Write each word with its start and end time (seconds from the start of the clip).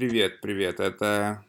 Привет, 0.00 0.40
привет. 0.40 0.80
Это 0.80 1.44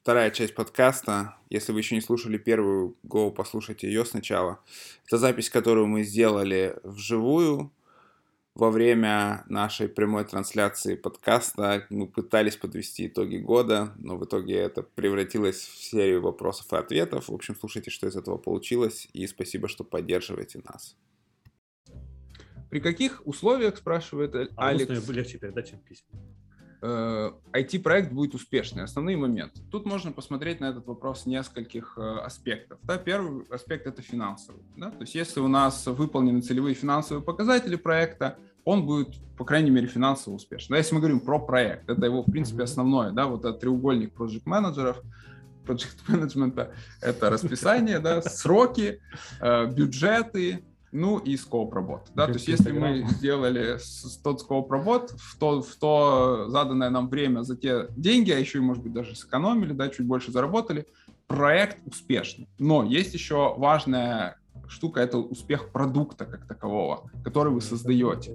вторая 0.00 0.30
часть 0.30 0.54
подкаста. 0.54 1.36
Если 1.50 1.70
вы 1.70 1.80
еще 1.80 1.94
не 1.94 2.00
слушали 2.00 2.38
первую, 2.38 2.96
go, 3.04 3.30
послушайте 3.30 3.88
ее 3.88 4.06
сначала. 4.06 4.58
Это 5.06 5.18
запись, 5.18 5.50
которую 5.50 5.86
мы 5.86 6.02
сделали 6.02 6.76
вживую 6.82 7.70
во 8.54 8.70
время 8.70 9.44
нашей 9.50 9.86
прямой 9.86 10.24
трансляции 10.24 10.94
подкаста. 10.94 11.86
Мы 11.90 12.06
пытались 12.06 12.56
подвести 12.56 13.06
итоги 13.06 13.36
года, 13.36 13.92
но 13.98 14.16
в 14.16 14.24
итоге 14.24 14.54
это 14.54 14.82
превратилось 14.82 15.58
в 15.58 15.84
серию 15.84 16.22
вопросов 16.22 16.72
и 16.72 16.76
ответов. 16.76 17.28
В 17.28 17.34
общем, 17.34 17.54
слушайте, 17.54 17.90
что 17.90 18.08
из 18.08 18.16
этого 18.16 18.38
получилось, 18.38 19.10
и 19.12 19.26
спасибо, 19.26 19.68
что 19.68 19.84
поддерживаете 19.84 20.62
нас. 20.64 20.96
При 22.70 22.80
каких 22.80 23.20
условиях, 23.26 23.76
спрашивает 23.76 24.34
а 24.34 24.68
Алекс? 24.68 25.06
легче 25.10 25.36
передать, 25.36 25.68
чем 25.68 25.80
письма. 25.80 26.18
IT-проект 26.82 28.10
э, 28.10 28.14
будет 28.14 28.34
успешный. 28.34 28.84
Основные 28.84 29.16
моменты. 29.16 29.60
Тут 29.70 29.86
можно 29.86 30.12
посмотреть 30.12 30.60
на 30.60 30.66
этот 30.66 30.86
вопрос 30.86 31.26
нескольких 31.26 31.94
э, 31.98 32.18
аспектов. 32.24 32.78
Да, 32.82 32.96
первый 32.96 33.44
аспект 33.50 33.86
это 33.86 34.02
финансовый. 34.02 34.62
Да? 34.76 34.90
То 34.90 35.02
есть 35.02 35.14
если 35.14 35.40
у 35.40 35.48
нас 35.48 35.86
выполнены 35.86 36.40
целевые 36.40 36.74
финансовые 36.74 37.22
показатели 37.22 37.76
проекта, 37.76 38.38
он 38.64 38.86
будет, 38.86 39.08
по 39.36 39.44
крайней 39.44 39.70
мере, 39.70 39.86
финансово 39.86 40.34
успешным. 40.34 40.74
Да, 40.74 40.78
если 40.78 40.94
мы 40.94 41.00
говорим 41.00 41.20
про 41.20 41.38
проект, 41.38 41.88
это 41.88 42.06
его, 42.06 42.22
в 42.22 42.30
принципе, 42.30 42.62
основное, 42.62 43.10
да, 43.10 43.26
вот 43.26 43.44
этот 43.44 43.60
треугольник 43.60 44.12
проект 44.12 44.46
менеджеров 44.46 45.02
project 45.66 45.98
менеджмента 46.08 46.72
это 47.00 47.30
расписание, 47.30 47.98
да, 47.98 48.22
сроки, 48.22 49.00
э, 49.40 49.66
бюджеты, 49.66 50.64
ну 50.92 51.18
и 51.18 51.36
скоп 51.36 51.74
работ. 51.74 52.08
Да? 52.14 52.26
То 52.26 52.32
есть 52.32 52.48
если 52.48 52.72
мы 52.72 53.04
сделали 53.08 53.78
тот 54.22 54.40
скоп 54.40 54.70
работ 54.70 55.12
в 55.16 55.38
то, 55.38 55.62
в 55.62 55.74
то 55.76 56.46
заданное 56.48 56.90
нам 56.90 57.08
время 57.08 57.42
за 57.42 57.56
те 57.56 57.86
деньги, 57.96 58.30
а 58.30 58.38
еще 58.38 58.58
и, 58.58 58.62
может 58.62 58.82
быть, 58.82 58.92
даже 58.92 59.14
сэкономили, 59.14 59.72
да, 59.72 59.88
чуть 59.88 60.06
больше 60.06 60.32
заработали, 60.32 60.86
проект 61.26 61.78
успешный. 61.86 62.48
Но 62.58 62.82
есть 62.82 63.14
еще 63.14 63.54
важная 63.56 64.36
штука, 64.68 65.00
это 65.00 65.18
успех 65.18 65.70
продукта 65.70 66.24
как 66.24 66.46
такового, 66.46 67.10
который 67.24 67.52
вы 67.52 67.60
создаете. 67.60 68.34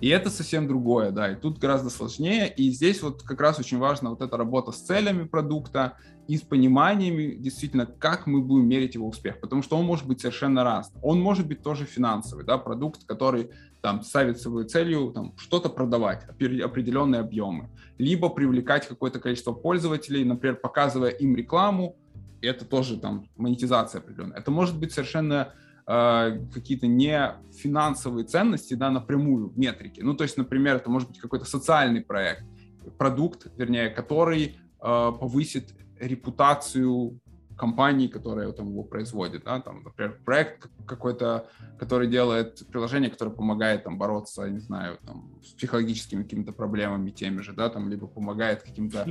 И 0.00 0.08
это 0.08 0.30
совсем 0.30 0.68
другое, 0.68 1.10
да, 1.10 1.32
и 1.32 1.34
тут 1.34 1.58
гораздо 1.58 1.90
сложнее, 1.90 2.52
и 2.56 2.70
здесь 2.70 3.02
вот 3.02 3.24
как 3.24 3.40
раз 3.40 3.58
очень 3.58 3.78
важна 3.78 4.10
вот 4.10 4.22
эта 4.22 4.36
работа 4.36 4.70
с 4.70 4.80
целями 4.80 5.24
продукта 5.24 5.96
и 6.28 6.36
с 6.36 6.42
пониманиями 6.42 7.34
действительно, 7.34 7.86
как 7.86 8.26
мы 8.26 8.42
будем 8.42 8.68
мерить 8.68 8.94
его 8.94 9.08
успех, 9.08 9.40
потому 9.40 9.62
что 9.62 9.78
он 9.78 9.86
может 9.86 10.06
быть 10.06 10.20
совершенно 10.20 10.62
разным. 10.62 11.02
Он 11.02 11.20
может 11.20 11.48
быть 11.48 11.62
тоже 11.62 11.86
финансовый, 11.86 12.44
да, 12.44 12.58
продукт, 12.58 13.04
который 13.06 13.50
там 13.80 14.02
ставит 14.02 14.38
свою 14.38 14.66
целью 14.68 15.10
там 15.14 15.32
что-то 15.38 15.70
продавать, 15.70 16.24
определенные 16.28 17.22
объемы, 17.22 17.70
либо 17.96 18.28
привлекать 18.28 18.86
какое-то 18.86 19.20
количество 19.20 19.52
пользователей, 19.52 20.22
например, 20.24 20.56
показывая 20.56 21.10
им 21.10 21.34
рекламу, 21.34 21.96
это 22.42 22.66
тоже 22.66 22.98
там 22.98 23.24
монетизация 23.36 24.00
определенная. 24.00 24.38
Это 24.38 24.50
может 24.50 24.78
быть 24.78 24.92
совершенно 24.92 25.54
э, 25.86 26.40
какие-то 26.52 26.86
не 26.86 27.36
финансовые 27.56 28.26
ценности, 28.26 28.74
да, 28.74 28.90
напрямую, 28.90 29.54
метрики. 29.56 30.02
Ну, 30.02 30.14
то 30.14 30.24
есть, 30.24 30.36
например, 30.36 30.76
это 30.76 30.90
может 30.90 31.08
быть 31.08 31.18
какой-то 31.20 31.46
социальный 31.46 32.02
проект, 32.02 32.44
продукт, 32.98 33.46
вернее, 33.56 33.88
который 33.88 34.56
э, 34.80 35.12
повысит 35.18 35.74
репутацию 36.00 37.20
компании, 37.58 38.06
которая 38.06 38.52
там 38.52 38.70
его 38.70 38.84
производит, 38.84 39.44
да, 39.44 39.60
там, 39.60 39.82
например, 39.82 40.18
проект 40.24 40.70
какой-то, 40.86 41.48
который 41.78 42.08
делает 42.08 42.62
приложение, 42.70 43.10
которое 43.10 43.32
помогает 43.32 43.84
там 43.84 43.98
бороться, 43.98 44.48
не 44.48 44.60
знаю, 44.60 44.98
там, 45.04 45.34
с 45.42 45.52
психологическими 45.52 46.22
какими-то 46.22 46.52
проблемами 46.52 47.10
теми 47.10 47.40
же, 47.42 47.52
да, 47.52 47.68
там, 47.68 47.90
либо 47.90 48.06
помогает 48.06 48.62
каким-то 48.62 49.04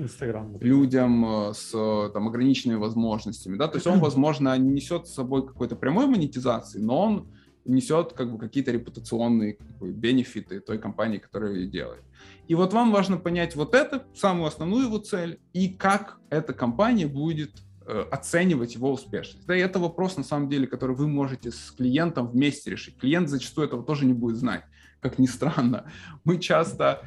людям 0.62 1.26
э, 1.50 1.54
с 1.54 1.72
там 2.14 2.28
ограниченными 2.28 2.78
возможностями, 2.78 3.58
да, 3.58 3.68
то 3.68 3.76
есть 3.76 3.88
он, 3.88 4.00
возможно, 4.00 4.58
не 4.58 4.72
несет 4.72 5.08
с 5.08 5.14
собой 5.14 5.46
какой-то 5.46 5.76
прямой 5.76 6.08
монетизации, 6.08 6.80
но 6.80 7.02
он 7.02 7.28
несет 7.68 8.14
как 8.14 8.32
бы 8.32 8.40
какие-то 8.40 8.72
репутационные 8.72 9.54
как 9.54 9.68
бы, 9.78 9.92
бенефиты 9.92 10.60
той 10.60 10.80
компании, 10.80 11.18
которая 11.18 11.54
ее 11.54 11.68
делает. 11.68 12.04
И 12.48 12.56
вот 12.56 12.74
вам 12.74 12.92
важно 12.92 13.18
понять 13.18 13.56
вот 13.56 13.76
это, 13.76 14.06
самую 14.16 14.48
основную 14.48 14.86
его 14.86 14.98
цель, 14.98 15.40
и 15.54 15.70
как 15.70 16.20
эта 16.30 16.54
компания 16.54 17.08
будет 17.08 17.52
э, 17.86 18.06
оценивать 18.10 18.76
его 18.76 18.92
успешность. 18.92 19.46
Да, 19.46 19.56
и 19.56 19.60
это 19.60 19.80
вопрос, 19.80 20.18
на 20.18 20.24
самом 20.24 20.50
деле, 20.50 20.66
который 20.66 20.96
вы 20.96 21.08
можете 21.08 21.52
с 21.52 21.72
клиентом 21.72 22.28
вместе 22.28 22.72
решить. 22.72 22.98
Клиент 22.98 23.30
зачастую 23.30 23.68
этого 23.68 23.84
тоже 23.84 24.06
не 24.06 24.14
будет 24.14 24.38
знать, 24.38 24.64
как 25.02 25.20
ни 25.20 25.26
странно. 25.26 25.92
Мы 26.24 26.40
часто 26.40 27.02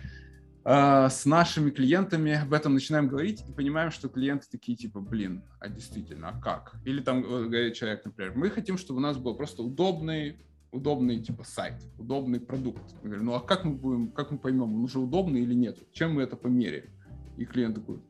э, 0.65 1.09
с 1.09 1.25
нашими 1.25 1.71
клиентами 1.71 2.43
об 2.43 2.53
этом 2.53 2.75
начинаем 2.75 3.09
говорить 3.09 3.43
и 3.49 3.53
понимаем, 3.53 3.91
что 3.91 4.11
клиенты 4.11 4.47
такие 4.51 4.77
типа, 4.77 5.01
блин, 5.01 5.43
а 5.59 5.69
действительно, 5.69 6.29
а 6.29 6.39
как? 6.39 6.75
Или 6.85 7.01
там 7.01 7.23
говорит 7.23 7.75
человек, 7.75 8.05
например, 8.05 8.35
мы 8.37 8.51
хотим, 8.51 8.77
чтобы 8.77 8.99
у 8.99 9.03
нас 9.03 9.17
был 9.17 9.35
просто 9.35 9.63
удобный 9.63 10.37
удобный 10.73 11.21
типа 11.21 11.45
сайт, 11.45 11.83
удобный 11.99 12.41
продукт. 12.41 12.83
Я 13.03 13.09
говорю, 13.09 13.25
ну 13.25 13.35
а 13.35 13.41
как 13.41 13.65
мы 13.65 13.73
будем, 13.73 14.11
как 14.11 14.31
мы 14.31 14.39
поймем, 14.39 14.75
он 14.75 14.85
уже 14.85 14.99
удобный 14.99 15.43
или 15.43 15.55
нет? 15.55 15.79
Чем 15.93 16.15
мы 16.15 16.23
это 16.23 16.37
померяем? 16.37 16.91
И 17.37 17.45
клиент 17.45 17.77
такой, 17.77 18.01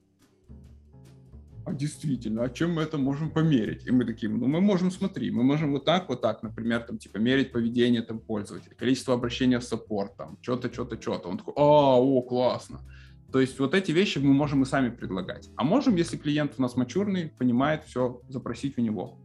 а 1.64 1.72
действительно, 1.72 2.42
а 2.42 2.50
чем 2.50 2.74
мы 2.74 2.82
это 2.82 2.98
можем 2.98 3.30
померить? 3.30 3.86
И 3.86 3.90
мы 3.90 4.04
такие, 4.04 4.30
ну 4.30 4.46
мы 4.46 4.60
можем, 4.60 4.90
смотри, 4.90 5.30
мы 5.30 5.42
можем 5.42 5.72
вот 5.72 5.84
так, 5.84 6.08
вот 6.08 6.20
так, 6.20 6.42
например, 6.42 6.80
там 6.82 6.98
типа 6.98 7.18
мерить 7.18 7.52
поведение 7.52 8.02
там 8.02 8.18
пользователя, 8.18 8.74
количество 8.74 9.14
обращения 9.14 9.58
в 9.58 9.64
саппорт, 9.64 10.16
там, 10.16 10.38
что-то, 10.42 10.72
что-то, 10.72 11.00
что-то. 11.00 11.28
Он 11.28 11.38
такой, 11.38 11.54
а, 11.56 12.00
о, 12.00 12.22
классно. 12.22 12.80
То 13.30 13.40
есть 13.40 13.58
вот 13.60 13.74
эти 13.74 13.92
вещи 13.92 14.18
мы 14.18 14.32
можем 14.32 14.62
и 14.62 14.66
сами 14.66 14.90
предлагать. 14.90 15.50
А 15.54 15.62
можем, 15.62 15.94
если 15.94 16.16
клиент 16.16 16.54
у 16.58 16.62
нас 16.62 16.76
мачурный, 16.76 17.28
понимает 17.38 17.84
все, 17.84 18.20
запросить 18.28 18.76
у 18.76 18.80
него 18.80 19.19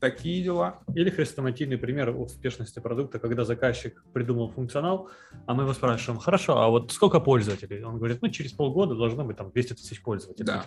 такие 0.00 0.42
дела. 0.42 0.80
Или 0.94 1.10
хрестоматийный 1.10 1.78
пример 1.78 2.10
успешности 2.10 2.78
продукта, 2.80 3.18
когда 3.18 3.44
заказчик 3.44 4.04
придумал 4.12 4.50
функционал, 4.50 5.08
а 5.46 5.54
мы 5.54 5.62
его 5.64 5.72
спрашиваем, 5.72 6.20
хорошо, 6.20 6.58
а 6.58 6.68
вот 6.68 6.92
сколько 6.92 7.20
пользователей? 7.20 7.82
Он 7.82 7.98
говорит, 7.98 8.20
ну, 8.22 8.28
через 8.28 8.52
полгода 8.52 8.94
должно 8.94 9.24
быть 9.24 9.36
там 9.36 9.50
200 9.50 9.74
тысяч 9.74 10.02
пользователей. 10.02 10.46
Да. 10.46 10.64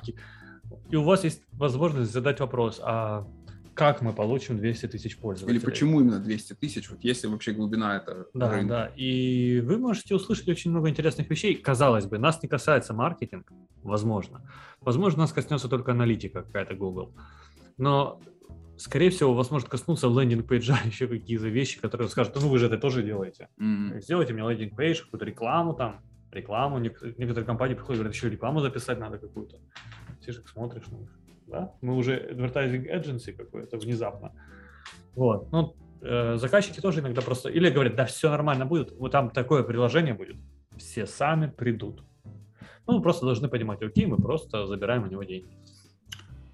И 0.89 0.95
у 0.95 1.03
вас 1.03 1.23
есть 1.23 1.43
возможность 1.51 2.11
задать 2.11 2.39
вопрос, 2.39 2.79
а 2.83 3.27
как 3.73 4.01
мы 4.01 4.11
получим 4.11 4.57
200 4.57 4.87
тысяч 4.87 5.17
пользователей? 5.17 5.57
Или 5.57 5.65
почему 5.65 6.01
именно 6.01 6.19
200 6.19 6.53
тысяч, 6.55 6.89
вот 6.89 6.99
если 7.01 7.27
вообще 7.27 7.53
глубина 7.53 7.95
это 7.95 8.27
Да, 8.33 8.51
рынка. 8.51 8.67
да, 8.67 8.91
и 8.95 9.61
вы 9.61 9.77
можете 9.77 10.15
услышать 10.15 10.49
очень 10.49 10.71
много 10.71 10.89
интересных 10.89 11.29
вещей. 11.29 11.55
Казалось 11.55 12.05
бы, 12.05 12.17
нас 12.17 12.43
не 12.43 12.49
касается 12.49 12.93
маркетинг, 12.93 13.49
возможно. 13.81 14.41
Возможно, 14.81 15.19
нас 15.21 15.31
коснется 15.31 15.69
только 15.69 15.93
аналитика 15.93 16.43
какая-то 16.43 16.75
Google. 16.75 17.13
Но 17.77 18.19
скорее 18.79 19.09
всего, 19.09 19.33
вас 19.33 19.51
может 19.51 19.69
коснуться 19.69 20.07
landing 20.07 20.45
page 20.45 20.66
да 20.66 20.77
еще 20.85 21.07
какие-то 21.07 21.47
вещи, 21.47 21.79
которые 21.79 22.07
скажут, 22.07 22.35
ну 22.35 22.49
вы 22.49 22.57
же 22.57 22.67
это 22.67 22.77
тоже 22.77 23.03
делаете. 23.03 23.49
Mm-hmm. 23.59 24.01
Сделайте 24.01 24.33
мне 24.33 24.43
landing 24.43 24.78
page, 24.78 25.03
какую-то 25.03 25.25
рекламу 25.25 25.73
там, 25.73 26.01
рекламу. 26.31 26.79
Некоторые 26.79 27.45
компании 27.45 27.75
приходят, 27.75 27.99
говорят, 27.99 28.15
еще 28.15 28.29
рекламу 28.29 28.61
записать 28.61 28.99
надо 28.99 29.17
какую-то. 29.17 29.57
Все 30.21 30.31
же 30.31 30.43
смотришь 30.45 30.87
них. 30.87 31.09
Да? 31.47 31.73
Мы 31.81 31.95
уже 31.95 32.31
advertising 32.31 32.87
agency 32.91 33.33
какое-то 33.33 33.77
внезапно. 33.77 34.31
Вот. 35.15 35.51
Ну, 35.51 35.75
э, 36.01 36.37
заказчики 36.37 36.79
тоже 36.79 36.99
иногда 36.99 37.21
просто... 37.21 37.49
Или 37.49 37.69
говорят, 37.69 37.95
да, 37.95 38.05
все 38.05 38.29
нормально 38.29 38.65
будет, 38.65 38.91
вот 38.97 39.11
там 39.11 39.29
такое 39.29 39.63
приложение 39.63 40.13
будет. 40.13 40.37
Все 40.77 41.05
сами 41.05 41.47
придут. 41.47 42.03
Ну, 42.87 42.97
мы 42.97 43.01
просто 43.01 43.25
должны 43.25 43.49
понимать, 43.49 43.81
окей, 43.81 44.05
мы 44.05 44.17
просто 44.17 44.65
забираем 44.65 45.03
у 45.03 45.07
него 45.07 45.23
деньги. 45.23 45.57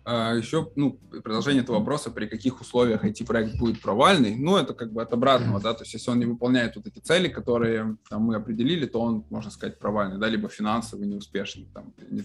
А 0.08 0.36
еще, 0.36 0.72
ну, 0.76 1.00
продолжение 1.24 1.64
этого 1.64 1.80
вопроса, 1.80 2.12
при 2.12 2.28
каких 2.28 2.62
условиях 2.62 3.04
IT-проект 3.04 3.58
будет 3.58 3.82
провальный, 3.82 4.36
ну, 4.36 4.56
это 4.56 4.76
как 4.76 4.94
бы 4.94 5.02
от 5.02 5.12
обратного, 5.12 5.60
да, 5.60 5.74
то 5.74 5.82
есть 5.82 5.96
если 5.96 6.12
он 6.12 6.20
не 6.20 6.28
выполняет 6.28 6.76
вот 6.76 6.86
эти 6.86 7.00
цели, 7.00 7.28
которые 7.28 7.98
там 8.08 8.22
мы 8.22 8.36
определили, 8.36 8.86
то 8.86 9.02
он, 9.02 9.26
можно 9.32 9.50
сказать, 9.50 9.80
провальный, 9.80 10.20
да, 10.20 10.30
либо 10.30 10.48
финансовый, 10.48 11.08
неуспешный, 11.08 11.68
там, 11.74 11.92
не, 12.12 12.24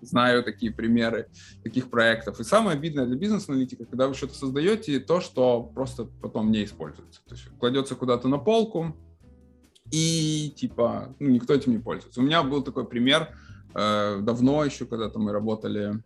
знаю 0.00 0.42
такие 0.42 0.72
примеры 0.72 1.28
таких 1.62 1.90
проектов. 1.90 2.40
И 2.40 2.44
самое 2.44 2.76
обидное 2.76 3.06
для 3.06 3.14
бизнес-аналитика, 3.14 3.84
когда 3.84 4.08
вы 4.08 4.14
что-то 4.14 4.34
создаете, 4.34 4.98
то, 4.98 5.20
что 5.20 5.62
просто 5.62 6.06
потом 6.20 6.50
не 6.50 6.64
используется, 6.64 7.20
то 7.28 7.36
есть 7.36 7.46
кладется 7.60 7.94
куда-то 7.94 8.26
на 8.26 8.38
полку, 8.38 8.96
и, 9.92 10.52
типа, 10.56 11.14
ну, 11.20 11.30
никто 11.30 11.54
этим 11.54 11.70
не 11.70 11.78
пользуется. 11.78 12.20
У 12.20 12.24
меня 12.24 12.42
был 12.42 12.64
такой 12.64 12.84
пример, 12.84 13.28
э, 13.74 14.18
давно 14.22 14.64
еще, 14.64 14.86
когда-то 14.86 15.20
мы 15.20 15.30
работали 15.30 16.02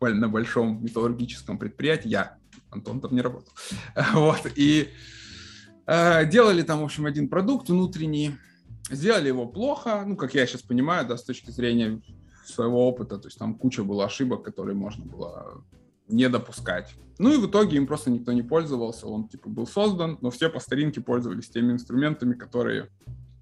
на 0.00 0.28
большом 0.28 0.82
металлургическом 0.82 1.58
предприятии. 1.58 2.08
Я, 2.08 2.36
Антон, 2.70 3.00
там 3.00 3.14
не 3.14 3.20
работал. 3.20 3.52
Вот, 4.14 4.46
и 4.56 4.88
э, 5.86 6.26
делали 6.26 6.62
там, 6.62 6.80
в 6.80 6.84
общем, 6.84 7.06
один 7.06 7.28
продукт 7.28 7.68
внутренний. 7.68 8.32
Сделали 8.90 9.28
его 9.28 9.46
плохо, 9.46 10.04
ну, 10.06 10.16
как 10.16 10.34
я 10.34 10.46
сейчас 10.46 10.62
понимаю, 10.62 11.06
да, 11.06 11.16
с 11.16 11.22
точки 11.22 11.50
зрения 11.50 12.00
своего 12.44 12.88
опыта, 12.88 13.18
то 13.18 13.28
есть 13.28 13.38
там 13.38 13.54
куча 13.54 13.84
было 13.84 14.06
ошибок, 14.06 14.42
которые 14.42 14.74
можно 14.74 15.04
было 15.04 15.62
не 16.08 16.28
допускать. 16.28 16.94
Ну 17.18 17.32
и 17.32 17.36
в 17.36 17.48
итоге 17.48 17.76
им 17.76 17.86
просто 17.86 18.10
никто 18.10 18.32
не 18.32 18.42
пользовался, 18.42 19.06
он 19.06 19.28
типа 19.28 19.48
был 19.48 19.66
создан, 19.66 20.18
но 20.22 20.30
все 20.30 20.48
по 20.48 20.58
старинке 20.58 21.00
пользовались 21.00 21.48
теми 21.50 21.72
инструментами, 21.72 22.34
которые 22.34 22.88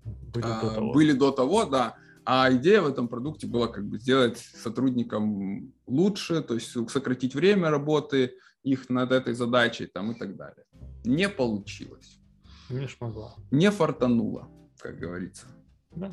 были, 0.05 0.45
а, 0.45 0.61
до, 0.61 0.75
того. 0.75 0.93
были 0.93 1.13
до 1.13 1.31
того, 1.31 1.65
да 1.65 1.97
А 2.31 2.53
идея 2.53 2.83
в 2.83 2.87
этом 2.87 3.09
продукте 3.09 3.47
была 3.47 3.69
как 3.69 3.87
бы 3.89 3.99
сделать 3.99 4.37
сотрудникам 4.37 5.73
лучше, 5.87 6.43
то 6.43 6.53
есть 6.53 6.71
сократить 6.91 7.35
время 7.35 7.71
работы 7.71 8.35
их 8.63 8.91
над 8.91 9.13
этой 9.13 9.33
задачей 9.33 9.87
там, 9.87 10.13
и 10.13 10.19
так 10.19 10.37
далее. 10.37 10.67
Не 11.07 11.31
получилось. 11.31 12.21
Не 12.69 12.87
шмогла. 12.87 13.35
Не 13.51 13.71
фартануло, 13.71 14.47
как 14.79 14.99
говорится. 14.99 15.47
Да. 15.97 16.13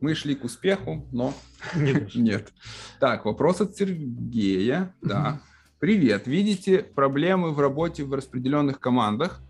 Мы 0.00 0.16
шли 0.16 0.34
к 0.34 0.42
успеху, 0.42 1.06
но 1.12 1.32
Не 1.76 1.92
дошли. 1.92 2.20
нет. 2.22 2.52
Так, 2.98 3.24
вопрос 3.24 3.60
от 3.60 3.76
Сергея. 3.76 4.92
Да. 5.00 5.40
Привет. 5.78 6.26
Видите 6.26 6.82
проблемы 6.82 7.52
в 7.52 7.60
работе 7.60 8.02
в 8.02 8.12
распределенных 8.12 8.80
командах? 8.80 9.40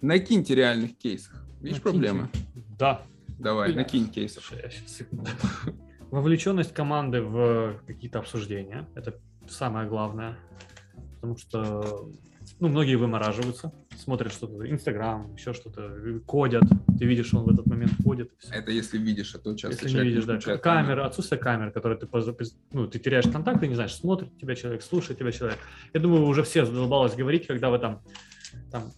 Накиньте 0.00 0.54
реальных 0.54 0.96
кейсах. 0.96 1.44
Видишь 1.60 1.76
Накиньте. 1.76 1.80
проблемы? 1.82 2.28
Да. 2.78 3.02
Давай, 3.38 3.68
Бля. 3.68 3.82
накинь 3.82 4.08
кейсов. 4.08 4.52
Вовлеченность 6.10 6.72
команды 6.72 7.22
в 7.22 7.80
какие-то 7.86 8.18
обсуждения. 8.18 8.88
Это 8.94 9.20
самое 9.48 9.88
главное. 9.88 10.38
Потому 11.14 11.36
что 11.36 12.10
ну, 12.60 12.68
многие 12.68 12.96
вымораживаются, 12.96 13.72
смотрят 13.96 14.32
что-то, 14.32 14.68
Инстаграм, 14.68 15.34
еще 15.34 15.52
что-то, 15.52 16.20
кодят. 16.26 16.64
Ты 16.98 17.04
видишь, 17.04 17.32
он 17.34 17.44
в 17.44 17.50
этот 17.50 17.66
момент 17.66 17.92
кодит. 18.04 18.32
Это 18.50 18.70
если 18.70 18.98
видишь, 18.98 19.34
а 19.34 19.38
то 19.38 19.54
часто 19.54 19.84
Если 19.84 19.98
не 19.98 20.04
видишь, 20.04 20.24
да, 20.24 20.34
включает 20.34 20.62
камера, 20.62 21.06
отсутствие 21.06 21.40
камер, 21.40 21.70
которые 21.70 21.98
ты, 21.98 22.08
ну, 22.72 22.86
ты 22.86 22.98
теряешь 22.98 23.26
контакт, 23.30 23.60
ты 23.60 23.68
не 23.68 23.74
знаешь, 23.74 23.94
смотрит 23.94 24.36
тебя 24.38 24.54
человек, 24.54 24.82
слушает 24.82 25.18
тебя 25.18 25.30
человек. 25.30 25.58
Я 25.92 26.00
думаю, 26.00 26.24
уже 26.26 26.42
все 26.42 26.64
задолбалось 26.64 27.14
говорить, 27.14 27.46
когда 27.46 27.70
вы 27.70 27.78
там, 27.78 28.02
там 28.70 28.92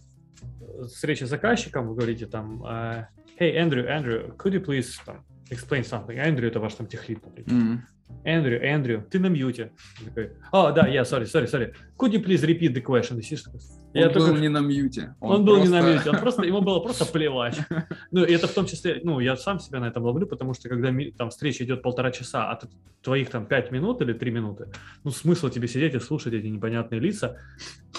э, 0.61 0.85
встреча 0.85 1.27
с 1.27 1.31
заказчиком, 1.31 1.89
вы 1.89 1.95
говорите 1.95 2.27
там, 2.27 2.65
э, 2.65 3.09
hey, 3.40 3.56
Andrew, 3.58 3.88
Andrew, 3.88 4.36
could 4.38 4.54
you 4.54 4.64
please 4.64 5.00
там, 5.06 5.24
explain 5.50 5.84
something? 5.84 6.18
Andrew 6.18 6.48
это 6.48 6.60
ваш 6.60 6.76
там 6.76 6.88
техлит, 6.88 7.24
например. 7.24 7.52
Мгм. 7.52 7.86
Andrew, 8.26 8.62
Andrew, 8.62 9.02
ты 9.10 9.20
на 9.20 9.28
мьюте. 9.28 9.72
Он 10.00 10.06
такой, 10.08 10.32
о, 10.52 10.72
да, 10.72 10.88
я, 10.88 11.02
sorry, 11.02 11.26
sorry, 11.26 11.46
sorry. 11.48 11.74
Could 11.98 12.12
you 12.12 12.24
please 12.24 12.44
repeat 12.44 12.74
the 12.74 12.82
question? 12.82 13.20
И 13.20 13.22
сидишь 13.22 13.44
такой, 13.44 13.60
Он 13.93 14.01
я 14.01 14.09
был 14.11 14.27
такой, 14.27 14.41
не 14.41 14.49
на 14.49 14.61
мьюте. 14.61 15.15
он, 15.21 15.45
был 15.45 15.57
не 15.63 15.69
на 15.69 15.79
просто- 15.81 15.93
мьюте, 15.95 16.11
он 16.11 16.19
просто, 16.19 16.43
ему 16.45 16.61
было 16.61 16.81
просто 16.81 17.05
плевать. 17.07 17.59
Ну, 18.13 18.25
и 18.25 18.33
это 18.33 18.49
в 18.49 18.53
том 18.53 18.67
числе, 18.67 19.01
ну, 19.05 19.21
я 19.21 19.37
сам 19.37 19.61
себя 19.61 19.79
на 19.81 19.87
этом 19.87 20.03
ловлю, 20.05 20.27
потому 20.27 20.53
что 20.55 20.69
когда 20.69 20.93
там 21.17 21.31
встреча 21.31 21.65
идет 21.65 21.83
полтора 21.83 22.11
часа, 22.11 22.51
а 22.51 22.59
твоих 23.03 23.31
там 23.31 23.47
пять 23.47 23.71
минут 23.71 24.01
или 24.03 24.13
три 24.13 24.31
минуты, 24.31 24.69
ну, 25.05 25.11
смысл 25.11 25.49
тебе 25.49 25.69
сидеть 25.69 25.95
и 25.95 26.01
слушать 26.01 26.35
эти 26.35 26.47
непонятные 26.47 27.01
лица, 27.01 27.37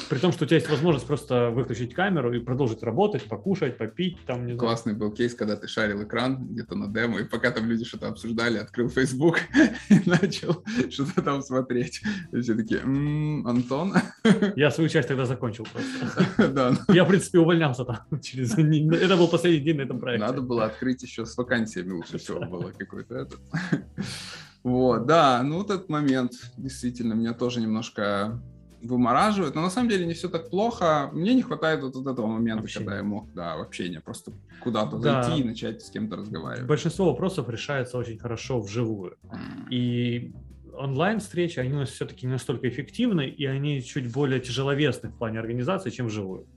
при 0.09 0.17
том, 0.19 0.31
что 0.31 0.43
у 0.43 0.47
тебя 0.47 0.57
есть 0.57 0.69
возможность 0.69 1.07
просто 1.07 1.49
выключить 1.49 1.93
камеру 1.93 2.33
и 2.33 2.39
продолжить 2.39 2.83
работать, 2.83 3.23
покушать, 3.23 3.77
попить, 3.77 4.17
там, 4.25 4.45
не 4.45 4.53
знаю. 4.53 4.59
Классный 4.59 4.93
был 4.93 5.11
кейс, 5.11 5.33
когда 5.33 5.55
ты 5.55 5.67
шарил 5.67 6.03
экран 6.03 6.47
где-то 6.49 6.75
на 6.75 6.87
демо, 6.87 7.19
и 7.19 7.23
пока 7.23 7.51
там 7.51 7.69
люди 7.69 7.85
что-то 7.85 8.07
обсуждали, 8.07 8.57
открыл 8.57 8.89
Facebook 8.89 9.37
и 9.89 10.09
начал 10.09 10.63
что-то 10.89 11.21
там 11.21 11.41
смотреть. 11.41 12.01
И 12.33 12.39
все 12.41 12.55
такие, 12.55 12.81
«М, 12.81 13.47
Антон? 13.47 13.93
Я 14.55 14.71
свою 14.71 14.89
часть 14.89 15.07
тогда 15.07 15.25
закончил 15.25 15.65
просто. 15.71 15.80
Да, 16.53 16.71
ну, 16.87 16.93
Я, 16.93 17.05
в 17.05 17.07
принципе, 17.07 17.39
увольнялся 17.39 17.85
там 17.85 17.97
через... 18.21 18.57
Это 18.57 19.17
был 19.17 19.27
последний 19.27 19.59
день 19.65 19.77
на 19.77 19.81
этом 19.81 19.99
проекте. 19.99 20.25
надо 20.25 20.41
было 20.41 20.65
открыть 20.65 21.03
еще 21.03 21.25
с 21.25 21.37
вакансиями 21.37 21.91
лучше 21.91 22.17
всего 22.17 22.39
было 22.45 22.71
какой-то 22.71 23.15
этот. 23.15 23.39
Вот, 24.63 25.07
да, 25.07 25.41
ну 25.43 25.57
вот 25.57 25.71
этот 25.71 25.89
момент 25.89 26.33
действительно 26.55 27.13
меня 27.13 27.33
тоже 27.33 27.59
немножко 27.61 28.39
вымораживает, 28.83 29.55
но 29.55 29.61
на 29.61 29.71
самом 29.71 29.89
деле 29.89 30.05
не 30.05 30.13
все 30.13 30.29
так 30.29 30.51
плохо. 30.51 31.09
Мне 31.13 31.33
не 31.33 31.41
хватает 31.41 31.81
вот, 31.81 31.95
вот 31.95 32.05
этого 32.05 32.27
момента, 32.27 32.63
Общения. 32.63 32.85
когда 32.85 32.97
я 32.97 33.03
мог, 33.03 33.33
да, 33.33 33.57
в 33.57 33.61
общение, 33.61 34.01
просто 34.01 34.33
куда-то 34.61 34.97
Да. 34.97 35.23
зайти 35.23 35.41
и 35.41 35.43
начать 35.43 35.81
с 35.83 35.89
кем-то 35.89 36.15
разговаривать. 36.15 36.67
Большинство 36.67 37.07
вопросов 37.07 37.49
решается 37.49 37.97
очень 37.97 38.19
хорошо 38.19 38.59
вживую. 38.61 39.17
М. 39.31 39.67
И 39.71 40.31
онлайн-встречи, 40.73 41.59
они 41.59 41.73
у 41.73 41.79
нас 41.79 41.89
все-таки 41.89 42.25
не 42.25 42.31
настолько 42.31 42.67
эффективны, 42.67 43.27
и 43.27 43.45
они 43.45 43.83
чуть 43.83 44.11
более 44.11 44.39
тяжеловесны 44.39 45.09
в 45.09 45.17
плане 45.17 45.39
организации, 45.39 45.89
чем 45.89 46.07
вживую. 46.07 46.47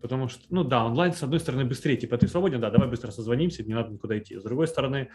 Потому 0.00 0.28
что, 0.28 0.42
ну 0.50 0.64
да, 0.64 0.84
онлайн, 0.84 1.12
с 1.12 1.22
одной 1.22 1.40
стороны, 1.40 1.64
быстрее, 1.64 1.96
типа, 1.96 2.18
ты 2.18 2.28
свободен, 2.28 2.60
да, 2.60 2.70
давай 2.70 2.88
быстро 2.88 3.10
созвонимся, 3.10 3.64
не 3.64 3.74
надо 3.74 3.90
никуда 3.90 4.18
идти. 4.18 4.38
С 4.38 4.42
другой 4.42 4.68
стороны, 4.68 5.10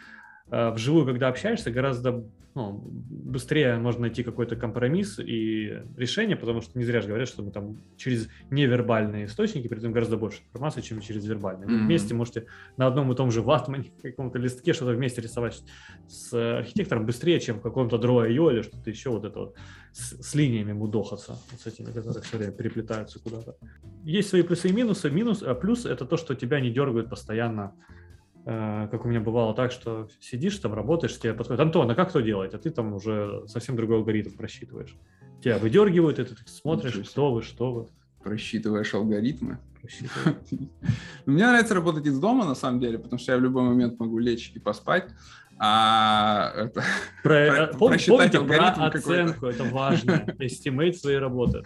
вживую, 0.47 1.05
когда 1.05 1.29
общаешься, 1.29 1.71
гораздо 1.71 2.25
ну, 2.55 2.83
быстрее 2.85 3.77
можно 3.77 4.01
найти 4.01 4.21
какой-то 4.21 4.55
компромисс 4.55 5.17
и 5.19 5.81
решение, 5.97 6.35
потому 6.35 6.61
что 6.61 6.77
не 6.77 6.85
зря 6.85 7.01
же 7.01 7.07
говорят, 7.07 7.27
что 7.27 7.41
мы 7.41 7.51
там 7.51 7.77
через 7.97 8.29
невербальные 8.51 9.25
источники 9.25 9.67
передаем 9.67 9.91
гораздо 9.91 10.17
больше 10.17 10.41
информации, 10.43 10.81
чем 10.81 11.01
через 11.01 11.25
вербальные. 11.25 11.67
Вы 11.67 11.77
Мгм. 11.77 11.85
вместе 11.85 12.13
можете 12.13 12.45
на 12.77 12.85
одном 12.85 13.11
и 13.11 13.15
том 13.15 13.31
же 13.31 13.41
ватмане, 13.41 13.91
каком-то 14.03 14.37
листке 14.37 14.73
что-то 14.73 14.91
вместе 14.91 15.21
рисовать 15.21 15.63
с 16.07 16.33
архитектором 16.59 17.05
быстрее, 17.07 17.39
чем 17.39 17.57
в 17.57 17.61
каком-то 17.61 17.95
Draw.io 17.95 18.53
или 18.53 18.61
что-то 18.61 18.89
еще 18.89 19.09
вот 19.09 19.25
это 19.25 19.39
вот 19.39 19.55
с, 19.91 20.21
с 20.21 20.35
линиями 20.35 20.73
мудохаться, 20.73 21.39
вот 21.51 21.59
с 21.59 21.65
этими, 21.65 21.87
которые 21.87 22.21
все 22.21 22.37
время 22.37 22.53
переплетаются 22.53 23.19
куда-то. 23.19 23.55
Есть 24.03 24.29
свои 24.29 24.43
плюсы 24.43 24.69
и 24.69 24.73
минусы. 24.73 25.09
Минус, 25.09 25.41
а 25.41 25.55
плюс 25.55 25.85
это 25.85 26.05
то, 26.05 26.17
что 26.17 26.35
тебя 26.35 26.59
не 26.59 26.69
дергают 26.69 27.09
постоянно 27.09 27.73
Э, 27.73 28.02
как 28.45 29.05
у 29.05 29.07
меня 29.07 29.21
бывало 29.21 29.53
так, 29.53 29.71
что 29.71 30.07
сидишь 30.19 30.57
там, 30.57 30.73
работаешь, 30.73 31.17
тебе 31.17 31.33
подходит, 31.33 31.61
Антон, 31.61 31.89
а 31.89 31.95
как 31.95 32.11
то 32.11 32.21
делать? 32.21 32.53
А 32.53 32.57
ты 32.57 32.69
там 32.71 32.93
уже 32.93 33.43
совсем 33.47 33.75
другой 33.75 33.97
алгоритм 33.97 34.31
просчитываешь. 34.31 34.95
Тебя 35.41 35.57
выдергивают, 35.57 36.19
и 36.19 36.23
ты 36.23 36.35
смотришь, 36.45 36.95
Ничего 36.95 37.11
кто 37.11 37.33
вы, 37.33 37.41
что 37.41 37.73
вы. 37.73 37.87
Просчитываешь 38.23 38.93
алгоритмы. 38.93 39.59
Мне 41.25 41.45
нравится 41.45 41.73
работать 41.73 42.05
из 42.05 42.19
дома, 42.19 42.45
на 42.45 42.55
самом 42.55 42.79
деле, 42.79 42.97
потому 42.97 43.19
что 43.19 43.33
я 43.33 43.37
в 43.37 43.41
любой 43.41 43.63
момент 43.63 43.99
могу 43.99 44.19
лечь 44.19 44.51
и 44.55 44.59
поспать. 44.59 45.09
А 45.57 46.51
это... 46.55 46.83
Про, 47.21 47.23
Про- 47.23 47.35
э, 47.35 47.67
просчитать 47.77 48.31
помните 48.31 48.39
про 48.41 48.69
оценку, 48.87 49.45
это 49.45 49.63
важно. 49.65 50.25
Estimate 50.39 50.97
своей 50.97 51.17
работы. 51.17 51.63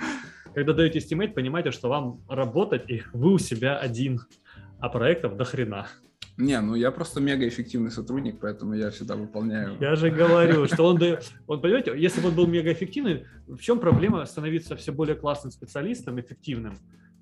Когда 0.53 0.73
даете 0.73 0.99
estimate, 0.99 1.35
понимаете, 1.35 1.71
что 1.71 1.89
вам 1.89 2.21
работать, 2.27 2.89
и 2.89 3.03
вы 3.13 3.33
у 3.33 3.37
себя 3.37 3.77
один, 3.77 4.21
а 4.79 4.89
проектов 4.89 5.37
до 5.37 5.45
хрена. 5.45 5.87
Не, 6.37 6.61
ну 6.61 6.75
я 6.75 6.91
просто 6.91 7.19
мега 7.19 7.47
эффективный 7.47 7.89
сотрудник, 7.89 8.39
поэтому 8.39 8.75
я 8.75 8.91
всегда 8.91 9.15
выполняю. 9.15 9.75
Я 9.79 9.95
же 9.95 10.11
говорю, 10.11 10.67
что 10.67 10.85
он 10.85 10.97
дает... 10.97 11.31
Он, 11.47 11.59
понимаете, 11.59 11.93
если 11.97 12.21
бы 12.21 12.27
он 12.27 12.35
был 12.35 12.45
мегаэффективный, 12.45 13.25
в 13.47 13.57
чем 13.57 13.79
проблема 13.79 14.23
становиться 14.25 14.75
все 14.75 14.91
более 14.91 15.15
классным 15.15 15.51
специалистом, 15.51 16.19
эффективным, 16.19 16.77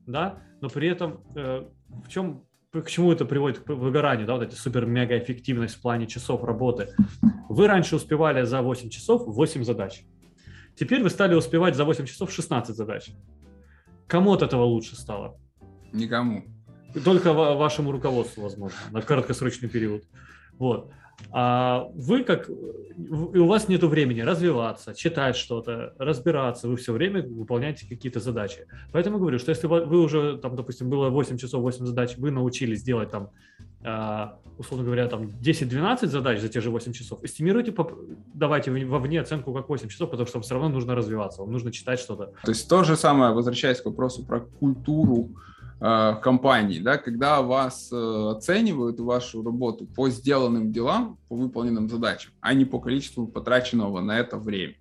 да, 0.06 0.40
но 0.60 0.70
при 0.70 0.90
этом 0.90 1.24
э, 1.36 1.66
в 1.88 2.10
чем 2.10 2.44
к 2.72 2.90
чему 2.90 3.14
это 3.14 3.24
приводит 3.24 3.60
к 3.60 3.70
выгоранию, 3.70 4.28
да, 4.28 4.34
вот 4.34 4.44
эти 4.44 4.56
супер-мега-эффективность 4.56 5.76
в 5.76 5.82
плане 5.82 6.08
часов 6.08 6.44
работы. 6.44 6.90
Вы 7.48 7.68
раньше 7.68 7.96
успевали 7.96 8.44
за 8.44 8.62
8 8.62 8.90
часов 8.90 9.24
8 9.26 9.64
задач. 9.64 10.04
Теперь 10.76 11.02
вы 11.02 11.10
стали 11.10 11.36
успевать 11.36 11.76
за 11.76 11.86
8 11.86 12.06
часов 12.06 12.32
16 12.32 12.76
задач. 12.76 13.12
Кому 14.08 14.34
от 14.34 14.42
этого 14.42 14.64
лучше 14.64 14.98
стало? 14.98 15.40
Никому. 15.94 16.55
Только 17.04 17.34
ва- 17.34 17.56
вашему 17.56 17.92
руководству, 17.92 18.44
возможно, 18.44 18.78
на 18.92 19.02
краткосрочный 19.02 19.70
период. 19.70 20.04
Вот. 20.58 20.92
А 21.32 21.90
вы 21.96 22.24
как... 22.24 22.50
И 22.50 23.38
у 23.38 23.48
вас 23.48 23.68
нет 23.68 23.84
времени 23.84 24.22
развиваться, 24.22 24.94
читать 24.94 25.36
что-то, 25.36 25.94
разбираться. 25.98 26.68
Вы 26.68 26.78
все 26.78 26.94
время 26.94 27.24
выполняете 27.24 27.88
какие-то 27.88 28.20
задачи. 28.20 28.68
Поэтому 28.92 29.20
говорю, 29.20 29.40
что 29.40 29.52
если 29.52 29.68
вы 29.68 30.02
уже, 30.02 30.38
там, 30.38 30.56
допустим, 30.56 30.90
было 30.90 31.10
8 31.10 31.38
часов, 31.38 31.62
8 31.62 31.86
задач, 31.86 32.18
вы 32.18 32.32
научились 32.32 32.84
делать 32.84 33.12
там, 33.12 33.30
а, 33.84 34.40
условно 34.58 34.86
говоря, 34.86 35.08
там 35.08 35.28
10-12 35.42 36.08
задач 36.08 36.40
за 36.40 36.50
те 36.50 36.62
же 36.62 36.70
8 36.70 36.94
часов, 36.94 37.24
эстимируйте, 37.24 37.74
давайте 38.34 38.72
вовне 38.86 39.20
оценку 39.20 39.54
как 39.54 39.70
8 39.70 39.90
часов, 39.90 40.10
потому 40.10 40.28
что 40.28 40.38
вам 40.38 40.44
все 40.44 40.54
равно 40.56 40.70
нужно 40.70 40.96
развиваться, 40.96 41.42
вам 41.42 41.52
нужно 41.52 41.72
читать 41.72 42.00
что-то. 42.00 42.32
То 42.44 42.52
есть 42.52 42.70
то 42.70 42.84
же 42.84 42.96
самое, 42.96 43.34
возвращаясь 43.34 43.82
к 43.82 43.86
вопросу 43.86 44.26
про 44.26 44.40
культуру 44.40 45.30
э, 45.80 46.16
компании, 46.22 46.80
да, 46.80 46.98
когда 46.98 47.42
вас 47.42 47.90
э, 47.92 48.32
оценивают 48.32 49.00
вашу 49.00 49.44
работу 49.44 49.86
по 49.86 50.10
сделанным 50.10 50.72
делам, 50.72 51.18
по 51.28 51.36
выполненным 51.36 51.90
задачам, 51.90 52.34
а 52.42 52.54
не 52.54 52.66
по 52.66 52.80
количеству 52.80 53.28
потраченного 53.28 54.02
на 54.02 54.20
это 54.20 54.38
времени. 54.38 54.78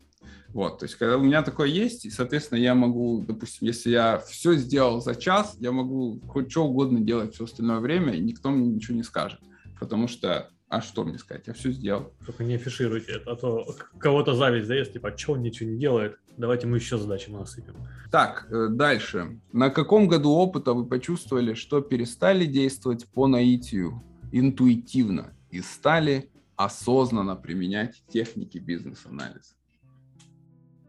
Вот, 0.54 0.78
то 0.78 0.84
есть, 0.84 0.94
когда 0.94 1.18
у 1.18 1.20
меня 1.20 1.42
такое 1.42 1.66
есть, 1.66 2.04
и, 2.04 2.10
соответственно, 2.10 2.60
я 2.60 2.76
могу, 2.76 3.24
допустим, 3.26 3.66
если 3.66 3.90
я 3.90 4.18
все 4.18 4.54
сделал 4.54 5.00
за 5.00 5.16
час, 5.16 5.56
я 5.58 5.72
могу 5.72 6.20
хоть 6.28 6.48
что 6.52 6.64
угодно 6.64 7.00
делать 7.00 7.34
все 7.34 7.44
остальное 7.44 7.80
время, 7.80 8.14
и 8.14 8.20
никто 8.20 8.50
мне 8.50 8.68
ничего 8.68 8.96
не 8.96 9.02
скажет. 9.02 9.40
Потому 9.80 10.06
что, 10.06 10.50
а 10.68 10.80
что 10.80 11.02
мне 11.02 11.18
сказать, 11.18 11.48
я 11.48 11.54
все 11.54 11.72
сделал. 11.72 12.12
Только 12.24 12.44
не 12.44 12.54
афишируйте 12.54 13.14
это, 13.14 13.32
а 13.32 13.36
то 13.36 13.66
кого-то 13.98 14.34
зависть 14.34 14.68
заест, 14.68 14.92
типа, 14.92 15.08
а 15.08 15.18
что 15.18 15.32
он 15.32 15.42
ничего 15.42 15.68
не 15.68 15.76
делает, 15.76 16.18
давайте 16.36 16.66
мы 16.66 16.78
еще 16.78 16.98
задачи 16.98 17.30
насыпем. 17.30 17.76
Так, 18.10 18.46
э, 18.50 18.68
дальше. 18.68 19.40
На 19.52 19.70
каком 19.70 20.08
году 20.08 20.30
опыта 20.30 20.72
вы 20.72 20.86
почувствовали, 20.86 21.54
что 21.54 21.80
перестали 21.80 22.46
действовать 22.46 23.06
по 23.08 23.26
наитию, 23.26 24.02
интуитивно, 24.32 25.34
и 25.50 25.60
стали 25.60 26.30
осознанно 26.56 27.36
применять 27.36 28.02
техники 28.08 28.58
бизнес-анализа? 28.58 29.54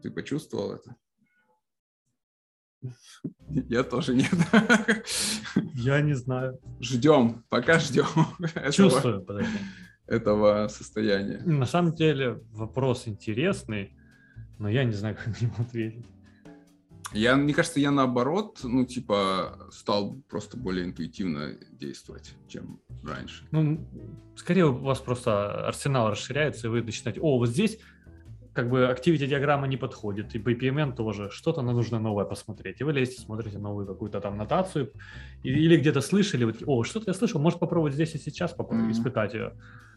Ты 0.02 0.10
почувствовал 0.10 0.72
это? 0.72 0.96
Я 3.48 3.82
тоже 3.82 4.14
нет. 4.14 4.30
Я 5.74 6.00
не 6.00 6.14
знаю. 6.14 6.58
Ждем, 6.80 7.44
пока 7.48 7.78
ждем. 7.78 8.06
этого. 8.38 8.72
Чувствую, 8.72 9.24
подожди. 9.24 9.58
этого 10.06 10.68
состояния. 10.68 11.42
На 11.44 11.66
самом 11.66 11.94
деле 11.94 12.40
вопрос 12.52 13.08
интересный, 13.08 13.96
но 14.58 14.68
я 14.68 14.84
не 14.84 14.92
знаю, 14.92 15.16
как 15.24 15.26
на 15.26 15.44
него 15.44 15.54
ответить. 15.58 16.06
Я, 17.12 17.36
мне 17.36 17.54
кажется, 17.54 17.78
я 17.78 17.90
наоборот, 17.90 18.60
ну, 18.64 18.84
типа, 18.84 19.68
стал 19.70 20.16
просто 20.28 20.56
более 20.56 20.84
интуитивно 20.84 21.54
действовать, 21.70 22.34
чем 22.48 22.80
раньше. 23.04 23.46
Ну, 23.52 23.86
скорее 24.34 24.66
у 24.66 24.74
вас 24.74 24.98
просто 25.00 25.66
арсенал 25.68 26.10
расширяется, 26.10 26.66
и 26.66 26.70
вы 26.70 26.82
начинаете, 26.82 27.20
о, 27.20 27.38
вот 27.38 27.48
здесь 27.48 27.78
как 28.52 28.70
бы 28.70 28.84
activity 28.84 29.26
диаграмма 29.26 29.66
не 29.66 29.76
подходит, 29.76 30.34
и 30.34 30.38
BPMN 30.38 30.96
тоже, 30.96 31.30
что-то 31.30 31.60
нужно 31.62 31.98
новое 32.00 32.24
посмотреть. 32.24 32.80
И 32.80 32.84
вы 32.84 32.94
лезете, 32.94 33.20
смотрите 33.20 33.58
новую 33.58 33.86
какую-то 33.86 34.20
там 34.20 34.38
нотацию, 34.38 34.92
или 35.42 35.76
где-то 35.76 36.00
слышали, 36.00 36.44
вот, 36.44 36.56
о, 36.66 36.82
что-то 36.82 37.10
я 37.10 37.14
слышал, 37.14 37.40
может 37.40 37.60
попробовать 37.60 37.94
здесь 37.94 38.14
и 38.14 38.18
сейчас 38.18 38.52
попробовать, 38.52 38.90
mm-hmm. 38.90 38.98
испытать 38.98 39.34
ее. 39.34 39.52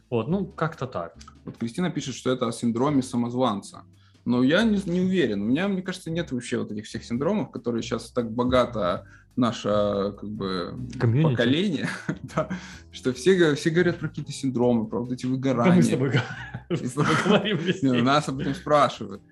Вот, 0.09 0.27
ну, 0.27 0.45
как-то 0.45 0.87
так. 0.87 1.15
Вот 1.45 1.57
Кристина 1.57 1.89
пишет, 1.89 2.15
что 2.15 2.31
это 2.31 2.47
о 2.47 2.51
синдроме 2.51 3.01
самозванца. 3.01 3.83
Но 4.29 4.43
я 4.43 4.63
не, 4.63 4.79
не 4.85 5.01
уверен. 5.01 5.41
У 5.41 5.45
меня, 5.45 5.67
мне 5.67 5.81
кажется, 5.81 6.11
нет 6.11 6.31
вообще 6.31 6.59
вот 6.59 6.71
этих 6.71 6.85
всех 6.85 7.03
синдромов, 7.03 7.49
которые 7.49 7.81
сейчас 7.81 8.11
так 8.11 8.31
богато 8.31 9.07
наше 9.35 9.69
как 10.19 10.29
бы 10.29 10.75
Комьюнити. 10.99 11.31
поколение, 11.31 11.89
да, 12.35 12.47
что 12.91 13.11
все, 13.11 13.55
все 13.55 13.69
говорят 13.71 13.97
про 13.97 14.07
какие-то 14.07 14.31
синдромы, 14.31 14.85
про 14.85 14.99
вот 14.99 15.11
эти 15.11 15.25
выгорания. 15.25 15.73
Мы 15.77 15.81
с 15.81 15.87
тобой, 15.89 16.13
говорим 17.25 18.05
Нас 18.05 18.29
об 18.29 18.37
этом 18.37 18.53
спрашивают. 18.53 19.23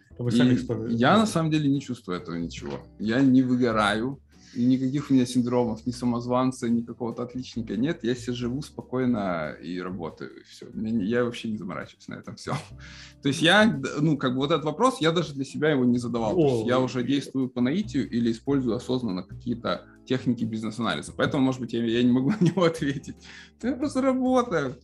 Я 0.90 1.20
на 1.20 1.28
самом 1.28 1.52
деле 1.52 1.70
не 1.70 1.80
чувствую 1.80 2.20
этого 2.20 2.36
ничего. 2.36 2.80
Я 2.98 3.22
не 3.22 3.44
выгораю, 3.44 4.20
и 4.58 4.66
никаких 4.66 5.10
у 5.10 5.14
меня 5.14 5.26
синдромов, 5.26 5.86
ни 5.86 5.92
самозванца, 5.92 6.68
ни 6.68 6.82
какого-то 6.82 7.22
отличника 7.22 7.78
нет. 7.78 8.04
Я 8.04 8.16
себе 8.16 8.34
живу 8.34 8.64
спокойно 8.64 9.52
и 9.62 9.80
работаю, 9.80 10.32
и 10.42 10.44
все. 10.44 10.66
Я 10.74 11.24
вообще 11.24 11.50
не 11.50 11.58
заморачиваюсь 11.58 12.08
на 12.08 12.16
этом 12.16 12.36
все. 12.36 12.54
То 13.22 13.30
есть 13.30 13.42
я, 13.42 13.80
ну, 14.00 14.18
как 14.18 14.34
бы 14.34 14.40
вот 14.40 14.52
этот 14.52 14.66
вопрос, 14.66 15.00
я 15.00 15.12
даже 15.12 15.34
для 15.34 15.46
себя 15.46 15.70
его 15.70 15.86
не 15.86 16.00
задавал. 16.00 16.34
О, 16.36 16.66
я 16.66 16.80
уже 16.80 17.04
действую 17.04 17.50
по 17.50 17.62
наитию 17.62 18.10
или 18.10 18.32
использую 18.32 18.76
осознанно 18.76 19.22
какие-то 19.22 19.86
техники 20.06 20.44
бизнес-анализа. 20.44 21.14
Поэтому, 21.16 21.44
может 21.44 21.62
быть, 21.62 21.74
я, 21.74 21.84
я 21.86 22.02
не 22.02 22.12
могу 22.12 22.32
на 22.40 22.44
него 22.44 22.64
ответить. 22.64 23.16
Я 23.62 23.76
просто 23.76 24.02
работаю. 24.02 24.80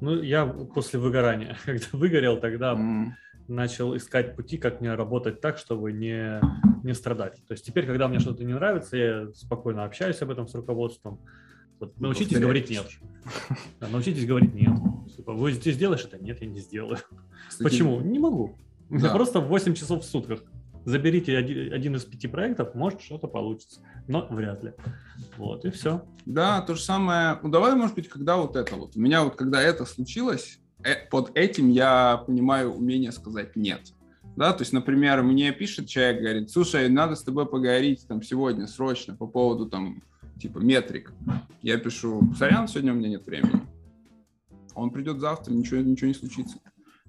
Ну, 0.00 0.22
я 0.22 0.46
после 0.46 1.00
выгорания, 1.00 1.58
когда 1.64 1.86
выгорел, 1.92 2.38
тогда 2.38 2.74
mm 2.74 3.10
начал 3.48 3.96
искать 3.96 4.36
пути, 4.36 4.58
как 4.58 4.80
мне 4.80 4.94
работать 4.94 5.40
так, 5.40 5.58
чтобы 5.58 5.92
не, 5.92 6.40
не 6.84 6.94
страдать. 6.94 7.42
То 7.46 7.52
есть 7.52 7.64
теперь, 7.64 7.86
когда 7.86 8.08
мне 8.08 8.18
что-то 8.18 8.44
не 8.44 8.52
нравится, 8.54 8.96
я 8.96 9.28
спокойно 9.34 9.84
общаюсь 9.84 10.20
об 10.22 10.30
этом 10.30 10.46
с 10.46 10.54
руководством. 10.54 11.20
Вот, 11.80 11.98
научитесь 12.00 12.34
Повторяю. 12.34 12.46
говорить 12.46 12.70
нет. 12.70 12.86
Да, 13.80 13.88
научитесь 13.88 14.26
говорить 14.26 14.54
нет. 14.54 14.74
Типа, 15.16 15.32
вы 15.32 15.52
здесь 15.52 15.74
сделаешь 15.76 16.04
это? 16.04 16.22
Нет, 16.22 16.40
я 16.40 16.46
не 16.46 16.60
сделаю. 16.60 16.98
Кстати, 17.48 17.62
Почему? 17.62 18.00
Не 18.00 18.18
могу. 18.18 18.56
Да. 18.90 19.08
Я 19.08 19.14
просто 19.14 19.40
8 19.40 19.74
часов 19.74 20.02
в 20.02 20.06
сутках. 20.06 20.40
Заберите 20.84 21.36
один, 21.36 21.72
один 21.72 21.96
из 21.96 22.04
пяти 22.04 22.28
проектов, 22.28 22.74
может 22.74 23.02
что-то 23.02 23.28
получится, 23.28 23.80
но 24.06 24.26
вряд 24.30 24.64
ли. 24.64 24.72
Вот 25.36 25.64
и 25.64 25.70
все. 25.70 26.04
Да, 26.24 26.62
то 26.62 26.74
же 26.74 26.82
самое. 26.82 27.38
Ну 27.42 27.50
давай, 27.50 27.74
может 27.74 27.94
быть, 27.94 28.08
когда 28.08 28.36
вот 28.38 28.56
это 28.56 28.74
вот. 28.76 28.96
У 28.96 29.00
меня 29.00 29.22
вот 29.22 29.36
когда 29.36 29.60
это 29.60 29.84
случилось, 29.84 30.60
под 31.10 31.36
этим 31.36 31.70
я 31.70 32.22
понимаю 32.26 32.72
умение 32.72 33.12
сказать 33.12 33.56
нет. 33.56 33.80
Да, 34.36 34.52
то 34.52 34.62
есть, 34.62 34.72
например, 34.72 35.22
мне 35.22 35.50
пишет 35.52 35.88
человек, 35.88 36.20
говорит, 36.20 36.50
слушай, 36.50 36.88
надо 36.88 37.16
с 37.16 37.24
тобой 37.24 37.46
поговорить 37.46 38.06
там 38.06 38.22
сегодня 38.22 38.68
срочно 38.68 39.16
по 39.16 39.26
поводу 39.26 39.66
там 39.66 40.02
типа 40.40 40.58
метрик. 40.58 41.12
Я 41.62 41.76
пишу, 41.78 42.22
сорян, 42.38 42.68
сегодня 42.68 42.92
у 42.92 42.96
меня 42.96 43.08
нет 43.08 43.26
времени. 43.26 43.66
Он 44.74 44.90
придет 44.90 45.18
завтра, 45.18 45.52
ничего, 45.52 45.80
ничего 45.80 46.06
не 46.06 46.14
случится. 46.14 46.58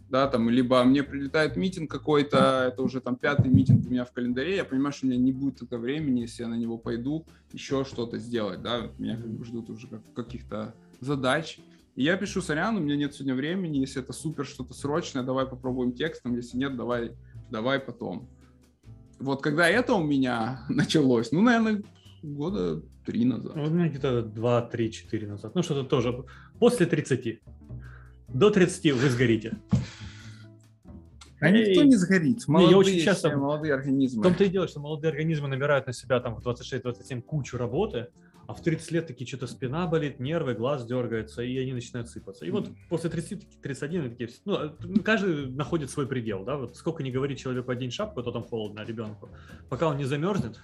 Да, 0.09 0.27
там, 0.27 0.49
либо 0.49 0.83
мне 0.85 1.03
прилетает 1.03 1.55
митинг 1.55 1.91
какой-то, 1.91 2.71
это 2.73 2.81
уже 2.81 2.99
там 2.99 3.15
пятый 3.15 3.51
митинг 3.51 3.85
у 3.85 3.91
меня 3.91 4.05
в 4.05 4.11
календаре, 4.11 4.55
я 4.55 4.65
понимаю, 4.65 4.91
что 4.91 5.05
у 5.05 5.09
меня 5.09 5.19
не 5.19 5.31
будет 5.31 5.61
это 5.61 5.77
времени, 5.77 6.21
если 6.21 6.41
я 6.41 6.49
на 6.49 6.55
него 6.55 6.79
пойду, 6.79 7.27
еще 7.53 7.85
что-то 7.85 8.17
сделать, 8.17 8.63
да, 8.63 8.89
меня 8.97 9.19
ждут 9.43 9.69
уже 9.69 9.85
как, 9.85 10.01
каких-то 10.15 10.73
задач, 10.99 11.59
и 11.99 12.03
я 12.03 12.15
пишу, 12.15 12.41
сорян, 12.41 12.77
у 12.77 12.79
меня 12.79 12.95
нет 12.95 13.13
сегодня 13.13 13.35
времени, 13.35 13.79
если 13.79 14.01
это 14.01 14.13
супер 14.13 14.45
что-то 14.45 14.73
срочное, 14.73 15.21
давай 15.21 15.45
попробуем 15.45 15.91
текстом, 15.91 16.33
если 16.33 16.55
нет, 16.55 16.77
давай, 16.77 17.11
давай 17.51 17.77
потом. 17.77 18.29
Вот 19.19 19.43
когда 19.43 19.67
это 19.67 19.95
у 19.95 20.01
меня 20.01 20.63
началось, 20.69 21.33
ну, 21.33 21.41
наверное, 21.41 21.83
года 22.23 22.81
три 23.05 23.25
назад. 23.25 23.53
Вот 23.53 23.67
у 23.67 23.73
меня 23.73 23.89
где-то 23.89 24.21
два, 24.21 24.61
три, 24.61 24.93
четыре 24.93 25.27
назад. 25.27 25.55
Ну, 25.55 25.61
что-то 25.61 25.83
тоже. 25.83 26.23
После 26.57 26.85
30. 26.85 27.41
До 28.29 28.49
30 28.49 28.93
вы 28.93 29.09
сгорите. 29.09 29.57
А 31.41 31.51
никто 31.51 31.83
не 31.83 31.97
сгорит. 31.97 32.47
Молодые, 32.47 32.71
я 32.71 32.77
очень 32.77 32.99
часто, 33.01 33.35
молодые 33.35 33.73
организмы. 33.73 34.21
В 34.21 34.23
том-то 34.23 34.45
и 34.45 34.49
дело, 34.49 34.69
что 34.69 34.79
молодые 34.79 35.09
организмы 35.09 35.49
набирают 35.49 35.87
на 35.87 35.91
себя 35.91 36.21
там 36.21 36.35
в 36.35 36.47
26-27 36.47 37.21
кучу 37.23 37.57
работы, 37.57 38.07
а 38.49 38.53
в 38.55 38.63
30 38.63 38.91
лет 38.91 39.05
такие 39.05 39.27
что-то 39.27 39.45
спина 39.45 39.85
болит, 39.85 40.19
нервы, 40.19 40.55
глаз 40.55 40.83
дергается, 40.83 41.43
и 41.43 41.55
они 41.59 41.71
начинают 41.71 42.09
сыпаться. 42.09 42.47
И 42.47 42.49
вот 42.49 42.71
после 42.89 43.11
30, 43.11 43.61
31 43.61 44.09
такие, 44.09 44.29
ну, 44.43 44.55
а, 44.55 44.75
каждый 45.03 45.51
находит 45.51 45.91
свой 45.91 46.07
предел, 46.07 46.43
да, 46.43 46.57
вот 46.57 46.75
сколько 46.75 47.03
не 47.03 47.11
говорит 47.11 47.37
человеку 47.37 47.69
одень 47.69 47.91
шапку, 47.91 48.23
то 48.23 48.31
там 48.31 48.43
холодно 48.43 48.83
ребенку, 48.83 49.29
пока 49.69 49.87
он 49.87 49.97
не 49.97 50.05
замерзнет, 50.05 50.59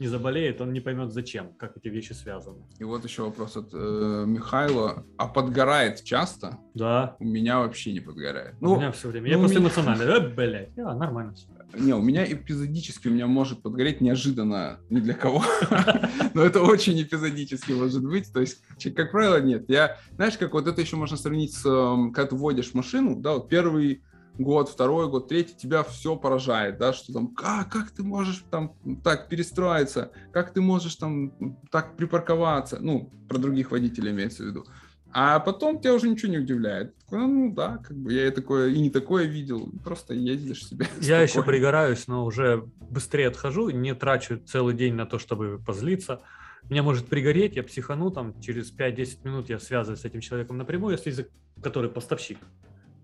не 0.00 0.06
заболеет, 0.06 0.60
он 0.60 0.72
не 0.72 0.80
поймет 0.80 1.12
зачем, 1.12 1.52
как 1.58 1.76
эти 1.76 1.88
вещи 1.88 2.12
связаны. 2.12 2.64
И 2.78 2.84
вот 2.84 3.04
еще 3.04 3.22
вопрос 3.22 3.56
от 3.56 3.68
э, 3.74 4.24
Михайла. 4.26 5.04
А 5.18 5.28
подгорает 5.28 6.02
часто? 6.02 6.58
Да. 6.74 7.16
У 7.18 7.24
меня 7.24 7.58
вообще 7.58 7.92
не 7.92 8.00
подгорает. 8.00 8.54
Ну, 8.60 8.72
у 8.72 8.76
меня 8.78 8.92
все 8.92 9.08
время. 9.08 9.26
Ну, 9.26 9.32
Я 9.32 9.38
просто 9.38 9.58
меня... 9.58 9.68
эмоциональный. 9.68 10.06
Э, 10.10 10.34
блядь, 10.34 10.70
я 10.76 10.94
нормально 10.94 11.34
все. 11.34 11.46
Не, 11.74 11.92
у 11.92 12.02
меня 12.02 12.24
эпизодически 12.24 13.08
у 13.08 13.12
меня 13.12 13.26
может 13.26 13.62
подгореть 13.62 14.00
неожиданно 14.00 14.80
ни 14.88 15.00
для 15.00 15.14
кого. 15.14 15.44
Но 16.34 16.42
это 16.42 16.62
очень 16.62 17.00
эпизодически 17.00 17.72
может 17.72 18.02
быть. 18.02 18.32
То 18.32 18.40
есть, 18.40 18.62
как 18.96 19.12
правило, 19.12 19.40
нет. 19.40 19.66
Я, 19.68 19.98
знаешь, 20.16 20.38
как 20.38 20.54
вот 20.54 20.66
это 20.66 20.80
еще 20.80 20.96
можно 20.96 21.16
сравнить 21.16 21.54
с, 21.54 21.64
эм, 21.66 22.12
когда 22.12 22.30
ты 22.30 22.36
водишь 22.36 22.74
машину, 22.74 23.16
да, 23.16 23.34
вот 23.34 23.48
первый 23.48 24.02
год, 24.40 24.68
второй 24.68 25.08
год, 25.08 25.28
третий, 25.28 25.54
тебя 25.56 25.82
все 25.82 26.16
поражает, 26.16 26.78
да, 26.78 26.92
что 26.92 27.12
там, 27.12 27.28
как, 27.28 27.70
как 27.70 27.90
ты 27.90 28.02
можешь 28.02 28.44
там 28.50 28.74
так 29.04 29.28
перестроиться, 29.28 30.10
как 30.32 30.52
ты 30.52 30.60
можешь 30.60 30.96
там 30.96 31.58
так 31.70 31.96
припарковаться, 31.96 32.78
ну, 32.80 33.10
про 33.28 33.38
других 33.38 33.70
водителей 33.70 34.12
имеется 34.12 34.42
в 34.42 34.46
виду. 34.46 34.64
А 35.12 35.40
потом 35.40 35.80
тебя 35.80 35.94
уже 35.94 36.08
ничего 36.08 36.30
не 36.30 36.38
удивляет. 36.38 36.94
Ну 37.10 37.52
да, 37.52 37.78
как 37.78 37.96
бы 37.96 38.12
я 38.12 38.28
и 38.28 38.30
такое, 38.30 38.68
и 38.68 38.78
не 38.78 38.90
такое 38.90 39.24
видел, 39.24 39.68
просто 39.82 40.14
ездишь 40.14 40.64
себе. 40.66 40.86
Я 41.00 41.20
еще 41.20 41.42
пригораюсь, 41.42 42.06
но 42.06 42.24
уже 42.24 42.68
быстрее 42.88 43.26
отхожу, 43.26 43.70
не 43.70 43.92
трачу 43.96 44.38
целый 44.38 44.76
день 44.76 44.94
на 44.94 45.06
то, 45.06 45.18
чтобы 45.18 45.58
позлиться. 45.58 46.22
Меня 46.68 46.84
может 46.84 47.08
пригореть, 47.08 47.56
я 47.56 47.64
психану, 47.64 48.10
там 48.10 48.40
через 48.40 48.72
5-10 48.72 49.24
минут 49.24 49.48
я 49.48 49.58
связываюсь 49.58 50.02
с 50.02 50.04
этим 50.04 50.20
человеком 50.20 50.58
напрямую, 50.58 50.92
если 50.92 51.28
который 51.60 51.90
поставщик 51.90 52.38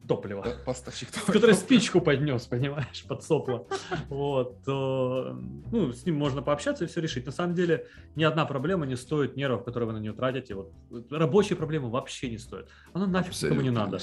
топлива. 0.07 0.45
Поставщик 0.65 1.11
топлива. 1.11 1.33
Который 1.33 1.55
спичку 1.55 2.01
поднес, 2.01 2.47
понимаешь, 2.47 3.05
под 3.07 3.23
сопло. 3.23 3.69
Вот. 4.09 4.63
То, 4.65 5.39
ну, 5.71 5.93
с 5.93 6.05
ним 6.07 6.17
можно 6.17 6.43
пообщаться 6.43 6.85
и 6.85 6.87
все 6.87 7.01
решить. 7.01 7.27
На 7.27 7.33
самом 7.33 7.55
деле, 7.55 7.87
ни 8.15 8.25
одна 8.25 8.45
проблема 8.47 8.87
не 8.87 8.97
стоит 8.97 9.37
нервов, 9.37 9.65
которые 9.65 9.89
вы 9.89 9.93
на 9.95 9.99
нее 9.99 10.13
тратите. 10.13 10.55
Вот. 10.55 10.73
Рабочие 11.11 11.57
проблемы 11.57 11.91
вообще 11.91 12.31
не 12.31 12.39
стоят. 12.39 12.69
Оно 12.93 13.07
нафиг 13.07 13.31
Абсолютно 13.31 13.63
никому 13.63 13.71
не 13.71 13.77
надо. 13.77 13.99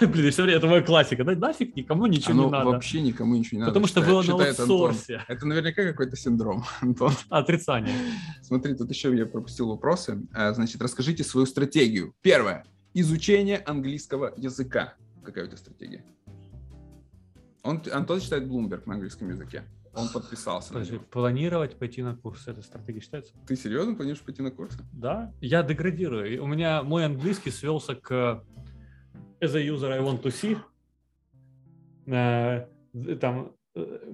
Не 0.00 0.06
Блин, 0.06 0.30
все 0.30 0.42
время 0.42 0.58
это 0.58 0.66
моя 0.66 0.82
классика. 0.82 1.24
Да, 1.24 1.34
нафиг 1.34 1.76
никому 1.76 2.06
ничего 2.06 2.32
Оно 2.32 2.44
не 2.46 2.50
надо. 2.50 2.70
вообще 2.70 3.00
никому 3.00 3.36
ничего 3.36 3.56
не 3.56 3.60
надо. 3.60 3.70
Потому 3.72 3.86
что 3.86 4.02
было 4.02 4.22
на 4.22 4.34
аутсорсе. 4.34 5.22
Это 5.28 5.46
наверняка 5.46 5.84
какой-то 5.84 6.16
синдром, 6.16 6.64
Антон. 6.80 7.12
Отрицание. 7.28 7.94
Смотри, 8.42 8.74
тут 8.74 8.90
еще 8.90 9.14
я 9.16 9.26
пропустил 9.26 9.68
вопросы. 9.68 10.26
А, 10.32 10.52
значит, 10.52 10.80
расскажите 10.80 11.24
свою 11.24 11.46
стратегию. 11.46 12.14
Первое. 12.22 12.64
Изучение 12.94 13.58
английского 13.58 14.32
языка 14.36 14.94
какая 15.26 15.44
у 15.44 15.48
тебя 15.48 15.58
стратегия? 15.58 16.04
Он, 17.62 17.82
Антон 17.92 18.20
читает 18.20 18.44
Bloomberg 18.44 18.82
на 18.86 18.94
английском 18.94 19.28
языке. 19.28 19.64
Он 19.92 20.08
подписался. 20.08 20.72
Подожди, 20.72 20.98
планировать 20.98 21.76
пойти 21.78 22.02
на 22.02 22.14
курс, 22.14 22.46
эта 22.46 22.62
стратегия 22.62 23.00
считается? 23.00 23.32
Ты 23.46 23.56
серьезно 23.56 23.94
планируешь 23.94 24.22
пойти 24.22 24.42
на 24.42 24.50
курсы? 24.50 24.78
Да, 24.92 25.32
я 25.40 25.62
деградирую. 25.62 26.42
У 26.42 26.46
меня 26.46 26.82
мой 26.82 27.04
английский 27.06 27.50
свелся 27.50 27.94
к 27.94 28.44
as 29.40 29.54
a 29.54 29.66
user 29.66 29.90
I 29.90 30.00
want 30.00 30.22
to 30.22 30.30
see. 30.30 30.58
Uh, 32.06 32.68
там 33.18 33.52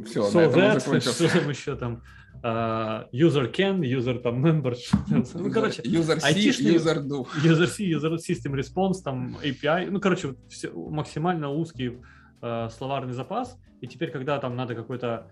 все, 0.06 0.28
so 0.28 0.52
that, 0.54 1.54
что 1.54 1.76
там 1.76 2.02
user 2.42 3.52
can, 3.52 3.80
user 3.80 4.18
там 4.18 4.44
member. 4.44 4.76
ну, 5.34 5.50
короче, 5.52 5.82
user 5.82 6.18
C, 6.20 6.50
user 6.74 7.00
do. 7.00 7.26
User 7.42 7.66
C, 7.66 7.84
user 7.84 8.18
system 8.18 8.54
response, 8.54 9.02
там 9.02 9.36
API. 9.42 9.90
Ну, 9.90 10.00
короче, 10.00 10.34
все, 10.48 10.72
максимально 10.72 11.50
узкий 11.50 11.98
uh, 12.40 12.68
словарный 12.70 13.14
запас. 13.14 13.56
И 13.80 13.86
теперь, 13.86 14.10
когда 14.10 14.38
там 14.38 14.56
надо 14.56 14.74
какой-то 14.74 15.30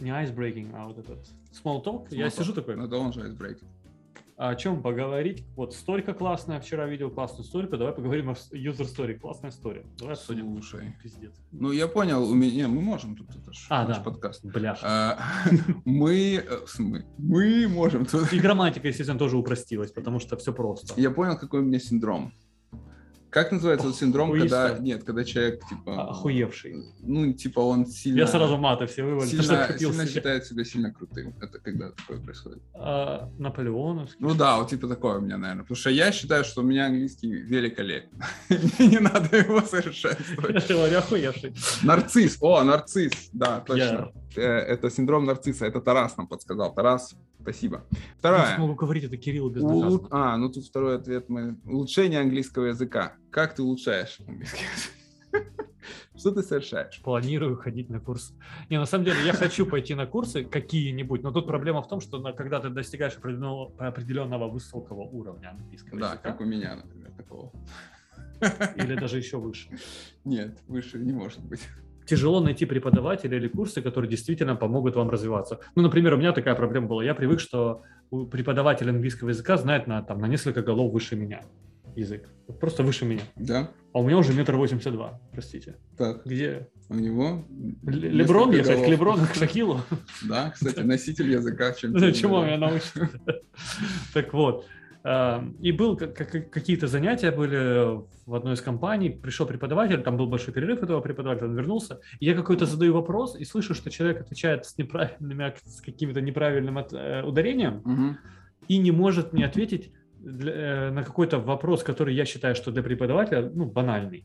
не 0.00 0.10
icebreaking, 0.10 0.72
а 0.74 0.86
вот 0.86 0.98
этот 0.98 1.18
small 1.52 1.82
talk, 1.84 2.08
small 2.08 2.16
я 2.16 2.26
talk. 2.26 2.38
сижу 2.38 2.52
такой. 2.52 2.76
Ну, 2.76 2.86
да 2.86 2.98
он 2.98 3.12
же 3.12 3.20
icebreaking. 3.20 3.68
О 4.48 4.54
чем 4.56 4.82
поговорить. 4.82 5.44
Вот 5.56 5.74
столько 5.74 6.14
классная, 6.14 6.60
вчера 6.60 6.86
видел 6.86 7.10
классную 7.10 7.44
стойку, 7.44 7.76
давай 7.76 7.94
поговорим 7.94 8.30
о 8.30 8.32
user 8.32 8.86
story. 8.86 9.18
Классная 9.18 9.50
история. 9.50 9.84
Давай 9.98 10.14
обсудим. 10.14 10.52
Слушай, 10.60 10.94
Пиздец. 11.02 11.32
ну 11.52 11.70
я 11.72 11.86
понял, 11.86 12.28
у 12.28 12.34
меня, 12.34 12.68
мы 12.68 12.80
можем 12.80 13.16
тут, 13.16 13.30
это 13.30 13.52
ж 13.52 13.66
А, 13.68 13.86
да. 13.86 14.00
подкаст. 14.00 14.44
Бляха. 14.44 14.80
А, 14.84 15.18
Мы, 15.84 16.44
э, 16.44 16.58
мы, 16.78 17.04
мы 17.18 17.68
можем 17.68 18.04
тут. 18.06 18.32
И 18.32 18.38
грамматика, 18.40 18.88
естественно, 18.88 19.18
тоже 19.18 19.36
упростилась, 19.36 19.92
потому 19.92 20.18
что 20.18 20.36
все 20.36 20.52
просто. 20.52 21.00
Я 21.00 21.10
понял, 21.10 21.36
какой 21.38 21.60
у 21.60 21.64
меня 21.64 21.78
синдром. 21.78 22.32
Как 23.32 23.50
называется 23.50 23.86
этот 23.86 23.98
синдром, 23.98 24.30
когда 24.30 24.66
Охуиста. 24.66 24.82
нет, 24.82 25.04
когда 25.04 25.24
человек 25.24 25.66
типа, 25.66 26.10
Охуевший. 26.10 26.84
ну 27.00 27.32
типа 27.32 27.60
он 27.60 27.86
сильно, 27.86 28.18
Я 28.18 28.26
сразу 28.26 28.58
маты 28.58 28.86
все 28.86 29.02
вывалил, 29.04 29.26
что 29.26 29.42
сильно, 29.42 29.78
сильно 29.78 29.94
себе. 30.04 30.06
считает 30.06 30.44
себя 30.44 30.64
сильно 30.64 30.92
крутым. 30.92 31.34
Это 31.40 31.58
когда 31.58 31.92
такое 31.92 32.20
происходит? 32.20 32.62
А, 32.74 33.30
Наполеоновский. 33.38 34.18
Ну 34.20 34.34
да, 34.34 34.58
вот 34.58 34.68
типа 34.68 34.86
такое 34.86 35.16
у 35.16 35.20
меня, 35.22 35.38
наверное. 35.38 35.62
Потому 35.62 35.76
что 35.76 35.88
я 35.88 36.12
считаю, 36.12 36.44
что 36.44 36.60
у 36.60 36.64
меня 36.64 36.86
английский 36.86 37.28
великолепен. 37.32 38.10
Мне 38.78 38.88
не 38.88 38.98
надо 38.98 39.34
его 39.36 39.62
совершенствовать. 39.62 40.68
Я 40.68 40.76
говорю, 40.76 40.98
охуевший. 40.98 41.54
Нарцисс. 41.82 42.36
О, 42.40 42.62
нарцисс. 42.62 43.30
Да, 43.32 43.60
точно. 43.60 43.82
Я- 43.82 44.12
Э, 44.34 44.40
Это 44.74 44.88
синдром 44.90 45.26
нарцисса. 45.26 45.66
Это 45.66 45.82
Тарас 45.82 46.16
нам 46.16 46.26
подсказал. 46.26 46.72
Тарас, 46.74 47.14
спасибо. 47.42 47.84
Я 47.90 47.98
Вторая. 48.18 48.56
смогу 48.56 48.74
говорить 48.74 49.04
это 49.04 49.18
Кириллу 49.18 49.50
без 49.50 49.62
Улу-. 49.62 50.06
А, 50.10 50.38
ну 50.38 50.48
тут 50.48 50.64
второй 50.64 50.96
ответ 50.96 51.28
мы. 51.28 51.58
Улучшение 51.66 52.18
английского 52.20 52.64
языка. 52.66 53.12
Как 53.32 53.54
ты 53.54 53.62
улучшаешь 53.62 54.18
английский 54.28 54.64
язык? 54.74 54.92
Что 56.16 56.30
ты 56.30 56.42
совершаешь? 56.42 57.00
Планирую 57.02 57.56
ходить 57.56 57.88
на 57.90 57.98
курс. 57.98 58.34
Не, 58.70 58.78
на 58.78 58.84
самом 58.86 59.04
деле, 59.06 59.16
я 59.24 59.32
хочу 59.32 59.66
пойти 59.66 59.94
на 59.94 60.06
курсы 60.06 60.44
какие-нибудь, 60.44 61.22
но 61.22 61.32
тут 61.32 61.46
проблема 61.46 61.82
в 61.82 61.88
том, 61.88 62.00
что 62.00 62.18
на- 62.18 62.32
когда 62.32 62.60
ты 62.60 62.68
достигаешь 62.68 63.16
определенного, 63.16 63.72
определенного 63.78 64.48
высокого 64.48 65.00
уровня 65.02 65.50
английского 65.58 65.98
Да, 65.98 66.06
языка, 66.10 66.30
как 66.30 66.40
у 66.40 66.44
меня, 66.44 66.76
например, 66.76 67.10
такого. 67.16 67.50
или 68.76 68.94
даже 68.96 69.16
еще 69.16 69.38
выше, 69.38 69.68
Нет, 70.24 70.58
выше 70.68 70.98
не 70.98 71.12
может 71.12 71.40
быть. 71.42 71.66
тяжело 72.06 72.40
найти 72.40 72.66
преподавателя 72.66 73.38
или 73.38 73.48
курсы, 73.48 73.80
которые 73.80 74.10
действительно 74.10 74.54
помогут 74.56 74.94
вам 74.94 75.08
развиваться. 75.10 75.58
Ну, 75.74 75.82
например, 75.82 76.14
у 76.14 76.16
меня 76.18 76.32
такая 76.32 76.54
проблема 76.54 76.86
была. 76.86 77.02
Я 77.02 77.14
привык, 77.14 77.40
что 77.40 77.82
преподаватель 78.30 78.90
английского 78.90 79.30
языка 79.30 79.56
знает 79.56 79.86
на, 79.86 80.02
там, 80.02 80.20
на 80.20 80.26
несколько 80.28 80.62
голов 80.62 80.92
выше 80.92 81.16
меня 81.16 81.42
язык. 81.96 82.28
Просто 82.60 82.82
выше 82.82 83.04
меня. 83.04 83.22
Да? 83.36 83.70
А 83.92 83.98
у 84.00 84.06
меня 84.06 84.18
уже 84.18 84.32
метр 84.34 84.56
восемьдесят 84.56 84.92
два, 84.92 85.20
простите. 85.32 85.76
Так, 85.96 86.24
Где? 86.26 86.68
у 86.88 86.94
него... 86.94 87.24
Л- 87.26 87.92
несколько 87.92 88.08
Леброн 88.08 88.50
ехать 88.52 88.66
к 88.66 88.74
голов. 88.76 88.88
Леброну, 88.90 89.26
к 89.26 89.34
Шакилу? 89.34 89.80
Да, 90.28 90.50
кстати, 90.50 90.80
носитель 90.80 91.30
языка. 91.30 91.72
Чем 91.72 91.92
Ну, 91.92 92.10
чему 92.12 92.42
меня 92.44 92.58
научат? 92.58 93.10
Так 94.14 94.32
вот. 94.34 94.66
а, 95.04 95.44
И 95.60 95.72
был 95.72 95.96
как- 95.96 96.14
как- 96.16 96.50
какие-то 96.50 96.86
занятия 96.86 97.30
были 97.30 98.00
в 98.26 98.34
одной 98.34 98.54
из 98.54 98.60
компаний, 98.60 99.10
пришел 99.10 99.46
преподаватель, 99.46 100.02
там 100.02 100.16
был 100.16 100.26
большой 100.26 100.52
перерыв 100.54 100.82
этого 100.82 101.00
преподавателя, 101.00 101.48
он 101.48 101.54
вернулся, 101.56 102.00
и 102.20 102.26
я 102.26 102.34
какой-то 102.34 102.66
задаю 102.66 102.92
вопрос 102.94 103.36
и 103.36 103.44
слышу, 103.44 103.74
что 103.74 103.90
человек 103.90 104.20
отвечает 104.20 104.64
с 104.64 104.78
неправильными, 104.78 105.54
с 105.64 105.80
каким-то 105.80 106.20
неправильным 106.20 106.78
э, 106.78 107.22
ударением 107.24 108.18
и 108.68 108.78
не 108.78 108.90
может 108.92 109.32
мне 109.32 109.44
ответить 109.44 109.92
для- 110.22 110.52
э, 110.52 110.90
на 110.90 111.02
какой-то 111.02 111.38
вопрос, 111.38 111.82
который 111.82 112.14
я 112.14 112.24
считаю, 112.24 112.54
что 112.54 112.70
для 112.70 112.82
преподавателя, 112.82 113.50
ну, 113.54 113.64
банальный. 113.66 114.24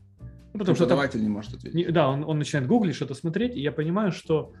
Ну, 0.52 0.58
потому 0.60 0.74
что 0.76 0.86
там- 0.86 0.98
Преподаватель 0.98 1.22
не 1.22 1.28
может 1.28 1.54
ответить. 1.54 1.74
не- 1.74 1.92
да, 1.92 2.08
он, 2.08 2.24
он 2.24 2.38
начинает 2.38 2.68
гуглить, 2.68 2.94
что-то 2.94 3.14
смотреть, 3.14 3.56
и 3.56 3.60
я 3.60 3.72
понимаю, 3.72 4.12
что 4.12 4.52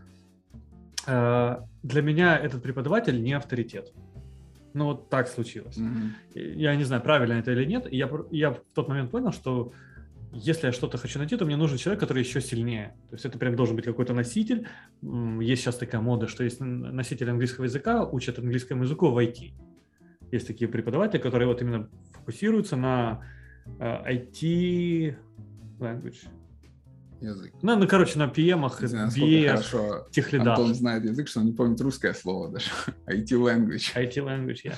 э, 1.06 1.56
для 1.82 2.02
меня 2.02 2.36
этот 2.36 2.62
преподаватель 2.62 3.22
не 3.22 3.32
авторитет. 3.32 3.92
Ну, 4.74 4.84
вот 4.84 5.08
так 5.08 5.28
случилось. 5.28 5.76
Мгм. 5.78 6.12
Я 6.34 6.76
не 6.76 6.84
знаю, 6.84 7.02
правильно 7.02 7.34
это 7.34 7.52
или 7.52 7.64
нет. 7.64 7.86
И 7.90 7.96
я, 7.96 8.10
я 8.30 8.50
в 8.50 8.60
тот 8.74 8.88
момент 8.88 9.10
понял, 9.10 9.32
что 9.32 9.72
если 10.32 10.66
я 10.66 10.72
что-то 10.72 10.98
хочу 10.98 11.18
найти, 11.18 11.36
то 11.36 11.46
мне 11.46 11.56
нужен 11.56 11.78
человек, 11.78 12.00
который 12.00 12.22
еще 12.22 12.40
сильнее. 12.42 12.94
То 13.08 13.14
есть 13.14 13.24
это 13.24 13.38
прям 13.38 13.56
должен 13.56 13.76
быть 13.76 13.86
какой-то 13.86 14.12
носитель. 14.12 14.66
Есть 15.40 15.62
сейчас 15.62 15.76
такая 15.76 16.02
мода, 16.02 16.26
что 16.28 16.44
есть 16.44 16.60
носитель 16.60 17.30
английского 17.30 17.64
языка, 17.64 18.04
учат 18.04 18.38
английскому 18.38 18.82
языку 18.82 19.08
в 19.10 19.16
IT. 19.18 19.52
Есть 20.30 20.46
такие 20.46 20.68
преподаватели, 20.68 21.20
которые 21.20 21.48
вот 21.48 21.62
именно 21.62 21.88
фокусируются 22.12 22.76
на 22.76 23.24
э, 23.78 24.14
IT 24.14 25.16
language. 25.78 26.28
Язык. 27.20 27.52
Ну, 27.62 27.76
ну, 27.76 27.88
короче, 27.88 28.18
на 28.18 28.26
насколько 28.26 29.24
BS, 29.24 29.48
хорошо 29.48 30.08
техлидах. 30.12 30.58
Антон 30.58 30.74
знает 30.74 31.04
язык, 31.04 31.26
что 31.26 31.40
он 31.40 31.46
не 31.46 31.52
помнит 31.52 31.80
русское 31.80 32.14
слово 32.14 32.52
даже. 32.52 32.70
IT 33.06 33.30
language. 33.30 33.94
IT 33.96 34.14
language, 34.16 34.60
я. 34.64 34.74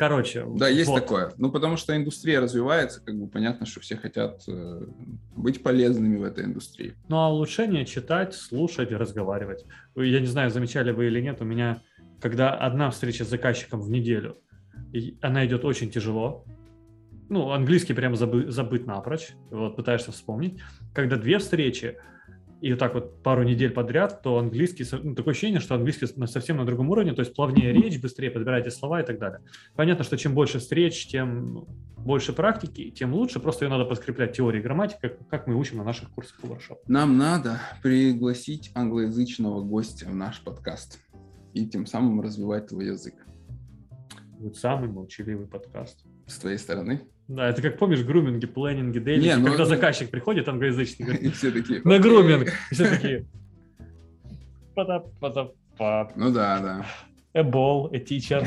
Короче. 0.00 0.46
Да, 0.56 0.68
есть 0.68 0.88
вот. 0.88 1.00
такое. 1.00 1.32
Ну, 1.36 1.50
потому 1.50 1.76
что 1.76 1.94
индустрия 1.94 2.40
развивается, 2.40 3.02
как 3.04 3.18
бы 3.18 3.26
понятно, 3.26 3.66
что 3.66 3.80
все 3.80 3.96
хотят 3.96 4.42
э, 4.48 4.86
быть 5.36 5.62
полезными 5.62 6.16
в 6.16 6.24
этой 6.24 6.44
индустрии. 6.44 6.94
Ну, 7.08 7.16
а 7.16 7.28
улучшение 7.28 7.84
читать, 7.84 8.34
слушать, 8.34 8.92
разговаривать. 8.92 9.66
Я 9.96 10.20
не 10.20 10.26
знаю, 10.26 10.50
замечали 10.50 10.92
вы 10.92 11.08
или 11.08 11.20
нет, 11.20 11.42
у 11.42 11.44
меня, 11.44 11.82
когда 12.18 12.54
одна 12.54 12.90
встреча 12.90 13.26
с 13.26 13.28
заказчиком 13.28 13.82
в 13.82 13.90
неделю, 13.90 14.38
и 14.92 15.16
она 15.20 15.46
идет 15.46 15.64
очень 15.64 15.90
тяжело, 15.90 16.44
ну, 17.28 17.52
английский 17.52 17.94
прям 17.94 18.14
забы- 18.14 18.50
забыт 18.50 18.86
напрочь, 18.86 19.30
вот 19.50 19.76
пытаешься 19.76 20.10
вспомнить. 20.10 20.60
Когда 20.92 21.16
две 21.16 21.38
встречи, 21.38 21.96
и 22.60 22.70
вот 22.70 22.78
так 22.78 22.92
вот 22.94 23.22
пару 23.22 23.44
недель 23.44 23.70
подряд, 23.70 24.22
то 24.22 24.38
английский, 24.38 24.84
ну, 25.02 25.14
такое 25.14 25.32
ощущение, 25.32 25.60
что 25.60 25.76
английский 25.76 26.06
совсем 26.26 26.58
на 26.58 26.66
другом 26.66 26.90
уровне, 26.90 27.12
то 27.12 27.20
есть 27.20 27.34
плавнее 27.34 27.72
речь, 27.72 28.00
быстрее 28.00 28.30
подбираете 28.30 28.70
слова 28.70 29.00
и 29.00 29.06
так 29.06 29.18
далее. 29.18 29.40
Понятно, 29.76 30.04
что 30.04 30.18
чем 30.18 30.34
больше 30.34 30.58
встреч, 30.58 31.06
тем 31.06 31.66
больше 31.96 32.32
практики, 32.32 32.90
тем 32.90 33.14
лучше, 33.14 33.40
просто 33.40 33.64
ее 33.64 33.70
надо 33.70 33.84
подкреплять 33.84 34.36
теорией 34.36 34.62
грамматики, 34.62 34.98
как, 35.00 35.28
как 35.28 35.46
мы 35.46 35.54
учим 35.54 35.78
на 35.78 35.84
наших 35.84 36.10
курсах 36.10 36.40
Powershop. 36.42 36.78
Нам 36.88 37.16
надо 37.16 37.60
пригласить 37.82 38.72
англоязычного 38.74 39.62
гостя 39.62 40.06
в 40.06 40.14
наш 40.14 40.40
подкаст 40.40 40.98
и 41.54 41.66
тем 41.66 41.86
самым 41.86 42.20
развивать 42.20 42.68
твой 42.68 42.86
язык. 42.86 43.14
Вот 44.40 44.56
самый 44.56 44.88
молчаливый 44.88 45.46
подкаст. 45.46 46.02
С 46.26 46.38
твоей 46.38 46.56
стороны. 46.56 47.02
Да, 47.28 47.50
это 47.50 47.60
как 47.60 47.78
помнишь, 47.78 48.02
груминги, 48.02 48.46
планинги, 48.46 48.98
дейлинги, 48.98 49.34
ну 49.38 49.48
когда 49.48 49.64
это- 49.64 49.66
заказчик 49.66 50.10
приходит 50.10 50.48
англоязычный, 50.48 51.04
говорит, 51.04 51.22
И 51.26 51.30
все 51.30 51.50
такие... 51.52 51.82
на 51.84 51.98
груминг, 51.98 52.48
все 52.72 52.88
такие, 52.88 53.26
Ну 56.16 56.32
да, 56.32 56.58
да. 56.60 56.86
a 57.34 57.42
ball, 57.42 57.90
a 57.94 57.98
teacher, 57.98 58.46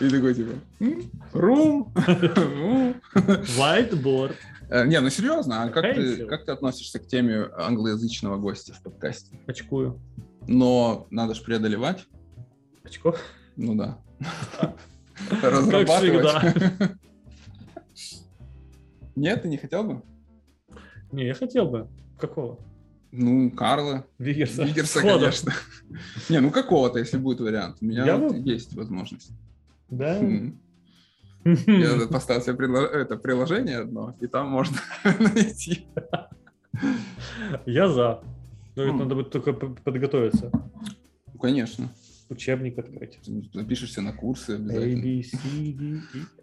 И 0.00 0.08
такой 0.08 0.34
типа... 0.34 0.52
«М, 0.78 1.02
Рум. 1.32 1.92
Ну». 2.36 2.94
whiteboard. 3.58 4.34
Э, 4.70 4.86
Не, 4.86 5.00
ну 5.00 5.10
серьезно, 5.10 5.64
а 5.64 5.68
как 5.68 5.96
ты, 5.96 6.26
как 6.26 6.44
ты 6.44 6.52
относишься 6.52 7.00
к 7.00 7.08
теме 7.08 7.48
англоязычного 7.58 8.36
гостя 8.36 8.72
в 8.72 8.82
подкасте? 8.82 9.36
Очкую. 9.48 10.00
Но 10.46 11.08
надо 11.10 11.34
же 11.34 11.42
преодолевать. 11.42 12.06
Очко? 12.84 13.16
Ну 13.56 13.74
да. 13.74 13.98
Как 15.30 15.42
Разрабатывать. 15.42 16.98
Нет, 19.16 19.42
ты 19.42 19.48
не 19.48 19.56
хотел 19.56 19.84
бы? 19.84 20.02
Не, 21.12 21.26
я 21.26 21.34
хотел 21.34 21.66
бы. 21.66 21.88
Какого? 22.18 22.58
Ну, 23.12 23.50
Карла, 23.52 24.04
Вигерса. 24.18 24.64
Вигерса, 24.64 25.00
конечно. 25.00 25.52
Не, 26.28 26.40
ну 26.40 26.50
какого-то, 26.50 26.98
если 26.98 27.16
будет 27.16 27.40
вариант. 27.40 27.76
У 27.80 27.84
меня 27.84 28.04
Я 28.04 28.16
вот 28.16 28.32
бы- 28.32 28.38
есть 28.50 28.74
возможность. 28.74 29.30
Да? 29.88 30.16
М. 30.18 30.58
Я 31.44 32.06
поставил 32.10 32.42
себе 32.42 32.54
предло- 32.54 32.88
это 32.88 33.16
приложение 33.16 33.78
одно, 33.78 34.16
и 34.20 34.26
там 34.26 34.48
можно 34.48 34.76
найти. 35.04 35.86
Я 37.66 37.88
за. 37.88 38.20
Но 38.74 38.82
это 38.82 38.90
М. 38.92 38.98
надо 38.98 39.14
будет 39.14 39.30
только 39.30 39.52
подготовиться. 39.52 40.50
Ну, 41.32 41.38
конечно. 41.38 41.88
Учебник 42.34 42.78
открыть. 42.78 43.20
Запишешься 43.52 44.02
на 44.02 44.12
курсы 44.12 44.50
A, 44.50 44.54
обязательно. 44.56 45.02
B, 45.02 45.22
C, 45.22 45.38
D, 45.38 45.84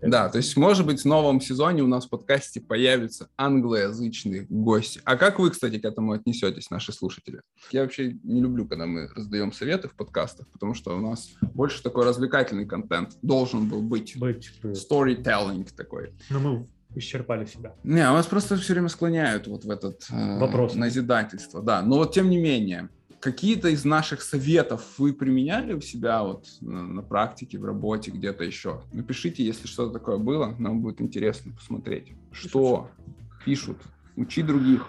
E. 0.02 0.10
Да, 0.10 0.30
то 0.30 0.38
есть, 0.38 0.56
может 0.56 0.86
быть, 0.86 1.02
в 1.02 1.06
новом 1.06 1.42
сезоне 1.42 1.84
у 1.84 1.88
нас 1.88 2.06
в 2.06 2.10
подкасте 2.10 2.62
появится 2.62 3.28
англоязычный 3.38 4.46
гость. 4.50 5.00
А 5.04 5.18
как 5.18 5.40
вы, 5.40 5.52
кстати, 5.52 5.80
к 5.80 5.86
этому 5.86 6.14
отнесетесь, 6.14 6.70
наши 6.70 6.94
слушатели? 6.94 7.42
Я 7.72 7.82
вообще 7.82 8.18
не 8.24 8.42
люблю, 8.42 8.66
когда 8.66 8.86
мы 8.86 9.10
раздаем 9.16 9.52
советы 9.52 9.90
в 9.90 9.96
подкастах, 9.96 10.48
потому 10.48 10.74
что 10.74 10.98
у 10.98 11.02
нас 11.02 11.32
больше 11.54 11.84
такой 11.84 12.06
развлекательный 12.06 12.66
контент 12.66 13.18
должен 13.22 13.68
был 13.68 13.82
быть. 13.82 14.18
Быть. 14.18 14.52
Storytelling 14.64 15.70
такой. 15.76 16.14
Но 16.30 16.40
мы 16.40 16.68
исчерпали 16.96 17.46
себя. 17.46 17.76
Не, 17.84 18.02
а 18.08 18.14
вас 18.14 18.26
просто 18.26 18.56
все 18.58 18.74
время 18.74 18.90
склоняют 18.90 19.48
вот 19.48 19.66
в 19.66 19.70
этот 19.70 20.06
э, 20.12 20.40
Вопрос. 20.40 20.76
назидательство. 20.76 21.62
Да, 21.62 21.82
но 21.82 21.98
вот 21.98 22.14
тем 22.14 22.30
не 22.30 22.38
менее, 22.38 22.90
какие-то 23.22 23.70
из 23.70 23.86
наших 23.86 24.22
советов 24.22 24.84
вы 24.98 25.14
применяли 25.14 25.74
у 25.74 25.82
себя 25.82 26.24
вот 26.24 26.48
на, 26.60 26.84
на 26.84 27.02
практике, 27.02 27.58
в 27.58 27.66
работе, 27.66 28.12
где-то 28.12 28.44
еще? 28.44 28.82
Напишите, 28.92 29.46
если 29.46 29.68
что-то 29.68 29.94
такое 29.94 30.18
было, 30.18 30.56
нам 30.58 30.82
будет 30.82 31.00
интересно 31.02 31.54
посмотреть. 31.54 32.14
Что 32.32 32.90
пишут? 33.46 33.78
Учи 34.16 34.42
других. 34.42 34.86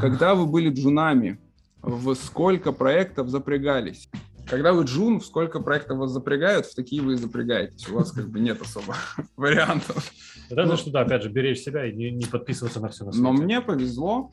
Когда 0.00 0.34
вы 0.34 0.46
были 0.46 0.70
джунами, 0.70 1.38
в 1.82 2.14
сколько 2.14 2.72
проектов 2.72 3.28
запрягались? 3.28 4.08
когда 4.46 4.72
вы 4.72 4.84
джун, 4.84 5.20
сколько 5.20 5.60
проектов 5.60 5.98
вас 5.98 6.10
запрягают, 6.10 6.66
в 6.66 6.74
такие 6.74 7.00
вы 7.00 7.14
и 7.14 7.16
запрягаетесь. 7.16 7.88
У 7.88 7.94
вас 7.94 8.12
как 8.12 8.28
бы 8.28 8.40
нет 8.40 8.60
особо 8.60 8.96
вариантов. 9.36 10.12
Это 10.50 10.64
ну, 10.64 10.76
что, 10.76 10.90
да, 10.90 11.02
опять 11.02 11.22
же, 11.22 11.30
беречь 11.30 11.60
себя 11.60 11.86
и 11.86 11.94
не, 11.94 12.10
не 12.10 12.26
подписываться 12.26 12.80
на 12.80 12.88
все 12.88 13.04
на 13.04 13.12
свете. 13.12 13.24
Но 13.24 13.32
мне 13.32 13.60
повезло, 13.60 14.30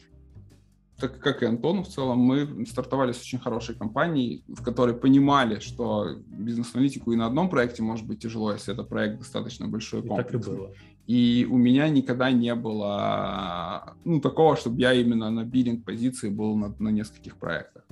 так 1.00 1.20
как 1.20 1.44
и 1.44 1.46
Антону 1.46 1.84
в 1.84 1.88
целом, 1.88 2.20
мы 2.20 2.66
стартовали 2.66 3.12
с 3.12 3.22
очень 3.22 3.40
хорошей 3.40 3.76
компанией, 3.76 4.44
в 4.48 4.64
которой 4.64 4.96
понимали, 4.96 5.60
что 5.60 6.18
бизнес-аналитику 6.28 7.12
и 7.12 7.16
на 7.16 7.26
одном 7.26 7.50
проекте 7.50 7.84
может 7.84 8.06
быть 8.06 8.20
тяжело, 8.20 8.52
если 8.52 8.74
это 8.74 8.84
проект 8.84 9.20
достаточно 9.20 9.68
большой 9.68 10.02
комплекс. 10.02 10.30
И 10.30 10.34
так 10.34 10.42
и 10.42 10.50
было. 10.50 10.74
И 11.08 11.48
у 11.50 11.58
меня 11.58 11.90
никогда 11.90 12.30
не 12.32 12.54
было 12.54 13.96
ну, 14.06 14.22
такого, 14.22 14.56
чтобы 14.56 14.80
я 14.80 14.94
именно 14.94 15.32
на 15.32 15.44
биллинг 15.44 15.84
позиции 15.84 16.30
был 16.30 16.56
на, 16.56 16.76
на 16.78 16.90
нескольких 16.90 17.38
проектах. 17.38 17.84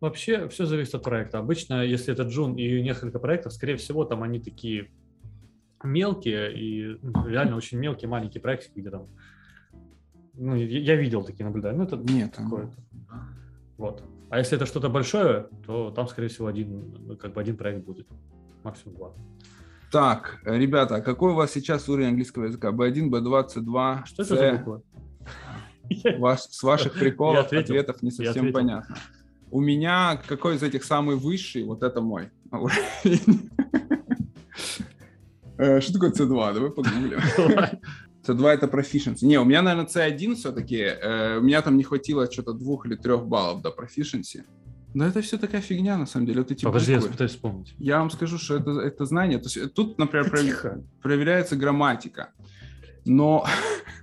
Вообще 0.00 0.48
все 0.48 0.66
зависит 0.66 0.94
от 0.94 1.02
проекта. 1.02 1.38
Обычно, 1.38 1.84
если 1.84 2.12
это 2.12 2.22
джун 2.22 2.56
и 2.56 2.80
несколько 2.82 3.18
проектов, 3.18 3.52
скорее 3.52 3.76
всего, 3.76 4.04
там 4.04 4.22
они 4.22 4.40
такие 4.40 4.90
мелкие 5.82 6.52
и 6.56 6.98
ну, 7.02 7.26
реально 7.26 7.56
очень 7.56 7.78
мелкие, 7.78 8.08
маленькие 8.08 8.40
проекты, 8.40 8.68
где 8.74 8.90
там 8.90 9.08
ну, 10.34 10.54
я 10.54 10.96
видел 10.96 11.24
такие 11.24 11.44
наблюдания. 11.44 11.78
Ну, 11.78 11.84
это 11.84 11.96
Нет, 11.96 12.34
какое-то. 12.36 12.72
Вот. 13.76 14.02
А 14.30 14.38
если 14.38 14.56
это 14.56 14.66
что-то 14.66 14.88
большое, 14.88 15.48
то 15.66 15.90
там, 15.90 16.08
скорее 16.08 16.28
всего, 16.28 16.46
один, 16.46 17.16
как 17.20 17.34
бы 17.34 17.40
один 17.40 17.56
проект 17.56 17.84
будет. 17.84 18.06
Максимум 18.64 18.96
два. 18.96 19.12
Так, 19.90 20.40
ребята, 20.44 20.96
а 20.96 21.00
какой 21.02 21.32
у 21.32 21.34
вас 21.34 21.52
сейчас 21.52 21.88
уровень 21.88 22.08
английского 22.08 22.44
языка? 22.44 22.70
B1, 22.70 23.10
B2, 23.10 23.48
C2, 23.54 24.06
Что 24.06 24.24
C? 24.24 24.34
это 24.34 24.36
за 24.36 24.52
буквы? 24.58 24.82
Ваш, 26.18 26.40
с 26.40 26.62
ваших 26.62 26.94
приколов 26.94 27.52
ответов 27.52 28.02
не 28.02 28.10
совсем 28.10 28.52
понятно. 28.52 28.96
У 29.50 29.60
меня 29.60 30.18
какой 30.26 30.56
из 30.56 30.62
этих 30.62 30.82
самый 30.84 31.16
высший? 31.16 31.64
Вот 31.64 31.82
это 31.82 32.00
мой 32.00 32.30
э, 35.58 35.80
Что 35.80 35.92
такое 35.92 36.10
C2? 36.12 36.54
Давай 36.54 36.70
погуглим. 36.70 37.20
C2 38.26 38.48
это 38.48 38.66
proficiency. 38.66 39.24
Не, 39.26 39.38
у 39.38 39.44
меня, 39.44 39.62
наверное, 39.62 39.88
C1 39.88 40.34
все-таки. 40.36 40.78
Э, 40.78 41.38
у 41.38 41.42
меня 41.42 41.62
там 41.62 41.76
не 41.76 41.82
хватило 41.82 42.30
что-то 42.30 42.52
двух 42.52 42.86
или 42.86 42.94
трех 42.94 43.26
баллов 43.26 43.62
до 43.62 43.70
proficiency. 43.70 44.44
Но 44.94 45.06
это 45.06 45.22
все 45.22 45.38
такая 45.38 45.60
фигня, 45.60 45.96
на 45.96 46.06
самом 46.06 46.26
деле. 46.26 46.42
Вот 46.42 46.52
эти 46.52 46.64
Подожди, 46.64 46.94
буквы. 46.94 47.08
я 47.08 47.12
пытаюсь 47.12 47.30
вспомнить. 47.32 47.74
Я 47.78 47.98
вам 47.98 48.10
скажу, 48.10 48.38
что 48.38 48.56
это, 48.56 48.70
это 48.72 49.04
знание. 49.06 49.38
То 49.38 49.48
есть, 49.48 49.74
тут, 49.74 49.98
например, 49.98 50.30
пров... 50.30 50.42
проверяется 51.00 51.56
грамматика. 51.56 52.30
Но, 53.04 53.46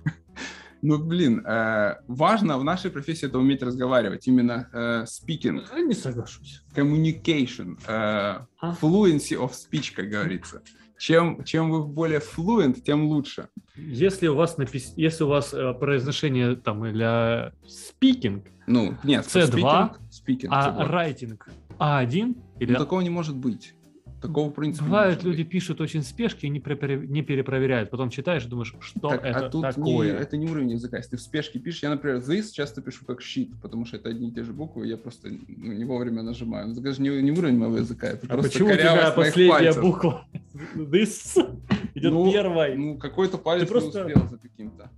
ну, 0.82 0.98
блин, 0.98 1.46
э, 1.46 1.96
важно 2.08 2.58
в 2.58 2.64
нашей 2.64 2.90
профессии 2.90 3.26
это 3.26 3.38
уметь 3.38 3.62
разговаривать. 3.62 4.26
Именно 4.26 4.68
э, 4.72 5.04
speaking. 5.04 5.62
Я 5.74 5.82
не 5.82 5.94
соглашусь. 5.94 6.62
Communication. 6.74 7.78
Э, 7.86 8.46
а? 8.60 8.76
Fluency 8.82 9.38
of 9.38 9.52
speech, 9.52 9.94
как 9.94 10.10
говорится 10.10 10.62
чем, 11.00 11.42
чем 11.44 11.70
вы 11.70 11.84
более 11.84 12.20
fluent, 12.20 12.82
тем 12.82 13.06
лучше. 13.06 13.48
Если 13.74 14.28
у 14.28 14.36
вас, 14.36 14.58
напис... 14.58 14.92
Если 14.96 15.24
у 15.24 15.28
вас 15.28 15.54
э, 15.54 15.72
произношение 15.72 16.56
там 16.56 16.84
или 16.84 17.52
speaking, 17.64 18.46
ну, 18.66 18.94
нет, 19.02 19.24
C2, 19.24 19.50
speaking, 19.50 19.96
speaking, 20.10 20.48
а 20.50 20.84
C2. 20.84 20.90
writing 20.90 21.38
A1, 21.78 22.36
или... 22.60 22.72
Ну, 22.72 22.78
такого 22.78 23.00
не 23.00 23.08
может 23.08 23.34
быть. 23.34 23.74
Такого 24.20 24.50
принципа 24.50 24.84
Бывает, 24.84 25.22
люди 25.22 25.42
быть. 25.42 25.50
пишут 25.50 25.80
очень 25.80 26.02
спешки 26.02 26.44
и 26.44 26.48
не, 26.50 26.62
не 27.06 27.22
перепроверяют. 27.22 27.90
Потом 27.90 28.10
читаешь 28.10 28.44
и 28.44 28.48
думаешь, 28.48 28.74
что 28.80 29.08
так, 29.08 29.24
это 29.24 29.46
а 29.46 29.50
тут 29.50 29.62
такое. 29.62 30.12
Не, 30.12 30.18
это 30.18 30.36
не 30.36 30.46
уровень 30.46 30.72
языка. 30.72 30.98
Если 30.98 31.12
ты 31.12 31.16
в 31.16 31.22
спешке 31.22 31.58
пишешь, 31.58 31.82
я, 31.82 31.90
например, 31.90 32.18
this 32.18 32.50
часто 32.52 32.82
пишу 32.82 33.06
как 33.06 33.22
щит, 33.22 33.50
потому 33.62 33.86
что 33.86 33.96
это 33.96 34.10
одни 34.10 34.28
и 34.28 34.32
те 34.32 34.44
же 34.44 34.52
буквы, 34.52 34.86
я 34.86 34.98
просто 34.98 35.30
ну, 35.30 35.72
не 35.72 35.84
вовремя 35.84 36.22
нажимаю. 36.22 36.66
Но 36.66 36.72
это 36.72 36.82
даже 36.82 37.00
не, 37.00 37.08
не 37.22 37.30
уровень 37.30 37.56
моего 37.56 37.78
языка, 37.78 38.08
это 38.08 38.26
а 38.26 38.34
просто 38.34 38.52
почему 38.52 38.68
у 38.68 38.76
тебя 38.76 39.10
последняя 39.10 39.50
пальцев. 39.50 39.82
буква 39.82 40.26
this 40.74 41.58
идет 41.94 42.12
ну, 42.12 42.30
первой? 42.30 42.76
Ну, 42.76 42.98
какой-то 42.98 43.38
палец 43.38 43.62
ты 43.62 43.68
просто... 43.72 44.04
успел 44.04 44.28
за 44.28 44.36
каким-то. 44.36 44.90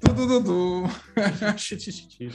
Ту-ду-ду-ду. 0.00 0.88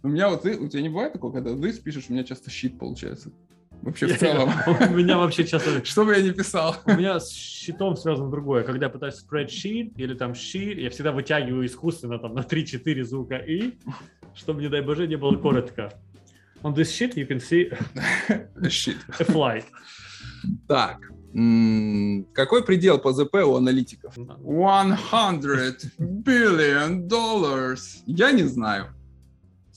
У 0.00 0.08
меня 0.08 0.28
вот, 0.28 0.46
у 0.46 0.68
тебя 0.68 0.82
не 0.82 0.88
бывает 0.88 1.12
такого, 1.12 1.32
когда 1.32 1.50
this 1.50 1.80
пишешь, 1.82 2.04
у 2.08 2.12
меня 2.12 2.22
часто 2.22 2.50
щит 2.50 2.78
получается. 2.78 3.32
Вообще 3.82 4.08
в 4.08 4.18
целом. 4.18 4.50
У 4.66 4.94
меня 4.94 5.18
вообще 5.18 5.44
часто... 5.44 5.84
Что 5.84 6.04
бы 6.04 6.14
я 6.14 6.22
ни 6.22 6.30
писал. 6.30 6.76
У 6.84 6.92
меня 6.92 7.20
с 7.20 7.32
щитом 7.32 7.96
связано 7.96 8.30
другое. 8.30 8.64
Когда 8.64 8.86
я 8.86 8.90
пытаюсь 8.90 9.24
spreadsheet 9.24 9.92
или 9.96 10.14
там 10.14 10.32
sheet, 10.32 10.80
я 10.80 10.90
всегда 10.90 11.12
вытягиваю 11.12 11.66
искусственно 11.66 12.18
там 12.18 12.34
на 12.34 12.40
3-4 12.40 13.04
звука 13.04 13.36
и, 13.36 13.78
чтобы, 14.34 14.60
не 14.60 14.68
дай 14.68 14.82
боже, 14.82 15.06
не 15.06 15.16
было 15.16 15.36
коротко. 15.36 15.92
On 16.62 16.74
this 16.74 16.90
sheet 16.90 17.14
you 17.14 17.26
can 17.26 17.38
see 17.38 17.70
a 19.18 19.24
flight. 19.24 19.64
Так, 20.66 20.98
какой 22.32 22.64
предел 22.64 22.98
по 22.98 23.12
ЗП 23.12 23.36
у 23.46 23.56
аналитиков? 23.56 24.14
100 24.14 24.40
billion 26.24 27.06
dollars. 27.06 28.02
Я 28.06 28.32
не 28.32 28.44
знаю. 28.44 28.94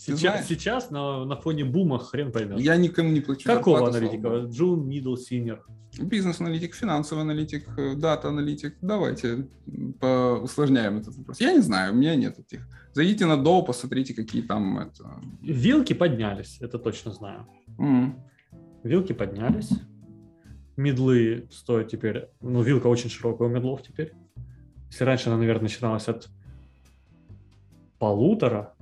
Сейчас, 0.01 0.47
сейчас 0.47 0.89
на, 0.89 1.25
на 1.25 1.35
фоне 1.35 1.63
бума 1.63 1.99
хрен 1.99 2.31
поймет. 2.31 2.59
Я 2.59 2.75
никому 2.75 3.11
не 3.11 3.21
плачу. 3.21 3.45
Какого 3.45 3.87
аналитика? 3.87 4.45
Джун, 4.47 4.89
middle, 4.89 5.15
senior? 5.15 5.59
Бизнес-аналитик, 5.99 6.73
финансовый 6.73 7.21
аналитик, 7.21 7.67
э, 7.77 7.93
дата-аналитик. 7.95 8.77
Давайте 8.81 9.47
усложняем 10.41 10.97
этот 10.97 11.15
вопрос. 11.17 11.39
Я 11.39 11.53
не 11.53 11.59
знаю, 11.59 11.93
у 11.93 11.95
меня 11.95 12.15
нет 12.15 12.39
этих. 12.39 12.67
Зайдите 12.93 13.27
на 13.27 13.37
DOU, 13.38 13.63
посмотрите, 13.63 14.15
какие 14.15 14.41
там... 14.41 14.79
Это... 14.79 15.21
Вилки 15.41 15.93
поднялись, 15.93 16.57
это 16.61 16.79
точно 16.79 17.11
знаю. 17.11 17.45
Mm. 17.77 18.13
Вилки 18.83 19.13
поднялись. 19.13 19.69
Middle 20.77 21.38
ы 21.38 21.47
стоят 21.51 21.89
теперь... 21.89 22.29
Ну, 22.41 22.63
вилка 22.63 22.87
очень 22.87 23.11
широкая 23.11 23.49
у 23.49 23.51
middle 23.51 23.75
ов 23.75 23.84
теперь. 23.83 24.13
Если 24.89 25.03
раньше 25.03 25.29
она, 25.29 25.37
наверное, 25.37 25.63
начиналась 25.63 26.07
от 26.07 26.29
полутора, 27.99 28.73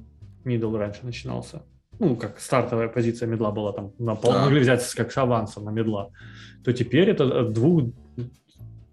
middle 0.43 0.75
раньше 0.75 1.05
начинался. 1.05 1.63
Ну, 1.99 2.15
как 2.15 2.39
стартовая 2.39 2.87
позиция 2.87 3.27
middle 3.27 3.48
а 3.48 3.51
была 3.51 3.73
там, 3.73 3.91
на 3.99 4.15
пол, 4.15 4.31
да. 4.31 4.45
могли 4.45 4.61
взять 4.61 4.93
как 4.95 5.11
с 5.11 5.17
авансом 5.17 5.65
на 5.65 5.71
middle 5.71 6.01
а, 6.01 6.11
то 6.63 6.71
теперь 6.71 7.09
это 7.09 7.41
от 7.41 7.53
двух, 7.53 7.83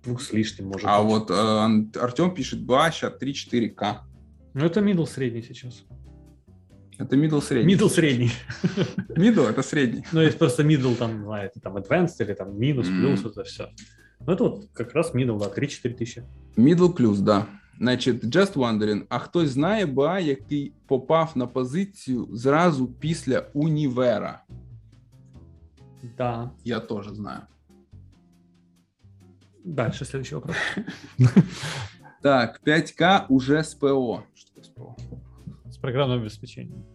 двух 0.04 0.20
с 0.20 0.32
лишним 0.32 0.66
может 0.66 0.88
А 0.88 1.02
быть. 1.02 1.10
вот 1.10 1.30
э, 1.30 2.00
Артем 2.00 2.34
пишет 2.34 2.64
Баща 2.64 3.08
3-4К. 3.08 3.98
Ну, 4.54 4.64
это 4.64 4.80
middle 4.80 5.04
средний 5.06 5.42
сейчас. 5.42 5.84
Это 6.98 7.16
middle 7.16 7.42
средний. 7.42 7.74
Middle 7.74 7.90
средний. 7.90 8.30
Middle 9.16 9.50
это 9.50 9.62
средний. 9.62 10.04
Ну, 10.12 10.22
есть 10.22 10.38
просто 10.38 10.62
middle, 10.62 10.94
там, 10.96 11.24
знаете, 11.24 11.60
там 11.60 11.76
advanced 11.76 12.16
или 12.20 12.34
там 12.34 12.58
минус, 12.58 12.86
плюс, 12.86 13.24
это 13.24 13.44
все. 13.44 13.68
Ну, 14.26 14.32
это 14.32 14.44
вот 14.44 14.68
как 14.72 14.94
раз 14.94 15.14
middle, 15.14 15.38
да, 15.38 15.46
3-4 15.46 15.94
тисячі. 15.94 16.22
Middle 16.56 16.92
плюс, 16.94 17.18
да. 17.18 17.46
Значить, 17.77 18.23
just 18.23 18.53
wondering, 18.53 19.05
а 19.09 19.19
хтось 19.19 19.49
знає 19.49 19.85
БА, 19.85 20.19
який 20.19 20.73
попав 20.87 21.31
на 21.35 21.47
позицію 21.47 22.27
зразу 22.31 22.87
після 22.87 23.39
універа? 23.53 24.43
Да. 26.17 26.51
Я 26.63 26.79
тоже 26.79 27.15
знаю. 27.15 27.39
Дальше 29.65 30.05
следующий 30.05 30.35
вопрос. 30.35 30.55
Так, 32.21 32.61
5К 32.65 33.25
уже 33.29 33.63
с 33.63 33.73
ПО. 33.73 34.23
Что 34.35 34.47
такое 34.47 34.63
с 34.63 34.69
ПО? 34.69 34.95
С 35.71 35.77
программным 35.77 36.21
обеспечением. 36.21 36.85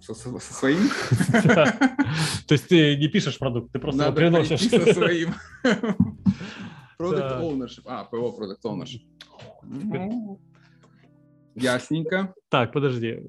Со, 0.00 0.14
со, 0.14 0.38
со 0.38 0.54
своим? 0.54 0.88
То 2.46 2.54
есть 2.54 2.68
ты 2.68 2.96
не 2.96 3.08
пишешь 3.08 3.38
продукт, 3.38 3.72
ты 3.72 3.78
просто 3.80 4.02
его 4.04 4.12
приносишь. 4.12 4.68
со 4.68 4.94
своим. 4.94 5.34
Product 6.99 7.41
ownership. 7.41 7.81
А, 7.85 8.03
ПО 8.03 8.35
Product 8.37 8.61
ownership. 8.65 9.01
Ясненько. 11.55 12.33
Так, 12.49 12.73
подожди. 12.73 13.21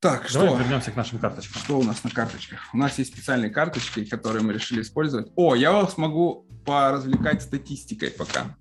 Так, 0.00 0.30
Давай 0.32 0.48
что? 0.48 0.58
вернемся 0.58 0.90
к 0.90 0.96
нашим 0.96 1.18
карточкам. 1.18 1.60
Что 1.62 1.78
у 1.78 1.82
нас 1.82 2.04
на 2.04 2.10
карточках? 2.10 2.60
У 2.72 2.78
нас 2.78 2.98
есть 2.98 3.12
специальные 3.12 3.50
карточки, 3.50 4.04
которые 4.04 4.42
мы 4.42 4.54
решили 4.54 4.80
использовать. 4.80 5.30
О, 5.36 5.54
я 5.54 5.72
вас 5.72 5.98
могу 5.98 6.46
поразвлекать 6.64 7.42
статистикой 7.42 8.10
пока. 8.10 8.56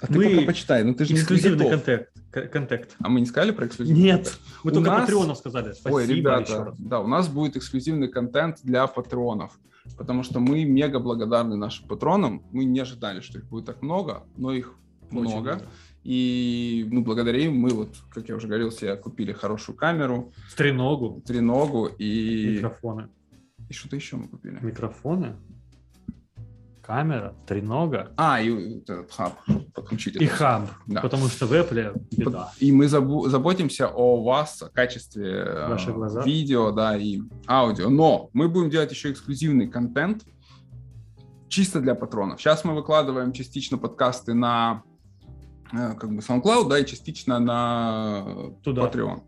А 0.00 0.06
ты 0.08 0.14
мы... 0.14 0.34
пока 0.34 0.46
почитай, 0.46 0.84
ну 0.84 0.94
ты 0.94 1.04
же 1.04 1.14
эксклюзивный 1.14 1.70
контакт. 1.70 2.12
контакт. 2.30 2.96
А 3.00 3.08
мы 3.08 3.20
не 3.20 3.26
сказали 3.26 3.52
про 3.52 3.66
эксклюзивный 3.66 4.02
Нет, 4.02 4.24
контент? 4.24 4.40
мы 4.64 4.70
у 4.70 4.74
только 4.74 4.90
нас... 4.90 5.00
патреонов 5.02 5.38
сказали. 5.38 5.72
Спасибо 5.72 5.94
Ой, 5.94 6.06
ребята, 6.06 6.74
да, 6.78 7.00
у 7.00 7.06
нас 7.06 7.28
будет 7.28 7.56
эксклюзивный 7.56 8.08
контент 8.08 8.58
для 8.62 8.86
патреонов, 8.88 9.58
потому 9.96 10.22
что 10.22 10.40
мы 10.40 10.64
мега 10.64 10.98
благодарны 10.98 11.56
нашим 11.56 11.86
патронам. 11.88 12.42
Мы 12.52 12.64
не 12.64 12.80
ожидали, 12.80 13.20
что 13.20 13.38
их 13.38 13.46
будет 13.46 13.66
так 13.66 13.82
много, 13.82 14.24
но 14.36 14.52
их 14.52 14.74
много. 15.10 15.28
много. 15.28 15.62
И 16.04 16.86
ну, 16.90 17.02
благодаря 17.02 17.38
им 17.38 17.56
мы, 17.56 17.70
вот, 17.70 17.96
как 18.10 18.28
я 18.28 18.36
уже 18.36 18.46
говорил, 18.46 18.70
себе 18.70 18.96
купили 18.96 19.32
хорошую 19.32 19.76
камеру. 19.76 20.32
Треногу. 20.56 21.20
Треногу 21.26 21.86
и... 21.98 22.56
Микрофоны. 22.56 23.08
И 23.68 23.72
что-то 23.72 23.96
еще 23.96 24.16
мы 24.16 24.28
купили. 24.28 24.58
Микрофоны? 24.62 25.36
Камера, 26.86 27.34
тренога. 27.46 28.12
А, 28.16 28.40
и 28.40 28.78
этот 28.78 29.10
хаб 29.12 29.34
подключить. 29.74 30.16
И 30.16 30.26
хаб, 30.26 30.70
да. 30.86 31.00
потому 31.00 31.26
что 31.26 31.46
в 31.46 31.52
Apple 31.52 32.00
беда. 32.16 32.52
И 32.60 32.70
мы 32.70 32.86
забу- 32.86 33.28
заботимся 33.28 33.88
о 33.88 34.22
вас, 34.22 34.62
о 34.62 34.68
качестве 34.68 35.66
Ваши 35.68 35.92
глаза. 35.92 36.22
видео, 36.22 36.70
да, 36.70 36.96
и 36.96 37.20
аудио. 37.48 37.88
Но 37.90 38.30
мы 38.32 38.48
будем 38.48 38.70
делать 38.70 38.90
еще 38.92 39.10
эксклюзивный 39.10 39.68
контент 39.68 40.22
чисто 41.48 41.80
для 41.80 41.94
патронов. 41.94 42.40
Сейчас 42.40 42.64
мы 42.64 42.74
выкладываем 42.74 43.32
частично 43.32 43.78
подкасты 43.78 44.34
на 44.34 44.82
э, 45.72 45.94
как 45.94 46.10
бы 46.10 46.18
SoundCloud, 46.18 46.68
да, 46.68 46.78
и 46.78 46.86
частично 46.86 47.40
на 47.40 48.52
Туда. 48.62 48.86
Patreon. 48.86 49.22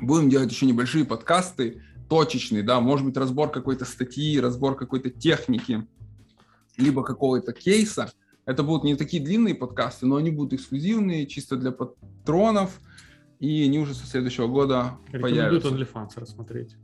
Будем 0.00 0.30
делать 0.30 0.50
еще 0.50 0.66
небольшие 0.66 1.04
подкасты, 1.04 1.82
точечные, 2.08 2.62
да, 2.62 2.80
может 2.80 3.06
быть, 3.06 3.16
разбор 3.16 3.50
какой-то 3.50 3.84
статьи, 3.84 4.40
разбор 4.40 4.76
какой-то 4.76 5.10
техники, 5.10 5.86
либо 6.80 7.02
какого-то 7.02 7.52
кейса. 7.52 8.12
Это 8.46 8.62
будут 8.62 8.84
не 8.84 8.96
такие 8.96 9.22
длинные 9.22 9.54
подкасты, 9.54 10.06
но 10.06 10.16
они 10.16 10.30
будут 10.30 10.54
эксклюзивные, 10.54 11.26
чисто 11.26 11.56
для 11.56 11.70
патронов, 11.70 12.80
и 13.38 13.64
они 13.64 13.78
уже 13.78 13.94
со 13.94 14.06
следующего 14.06 14.48
года 14.48 14.98
Рекомендуют 15.12 15.62
появятся. 15.62 15.98
OnlyFans 15.98 16.20
рассмотреть. 16.20 16.76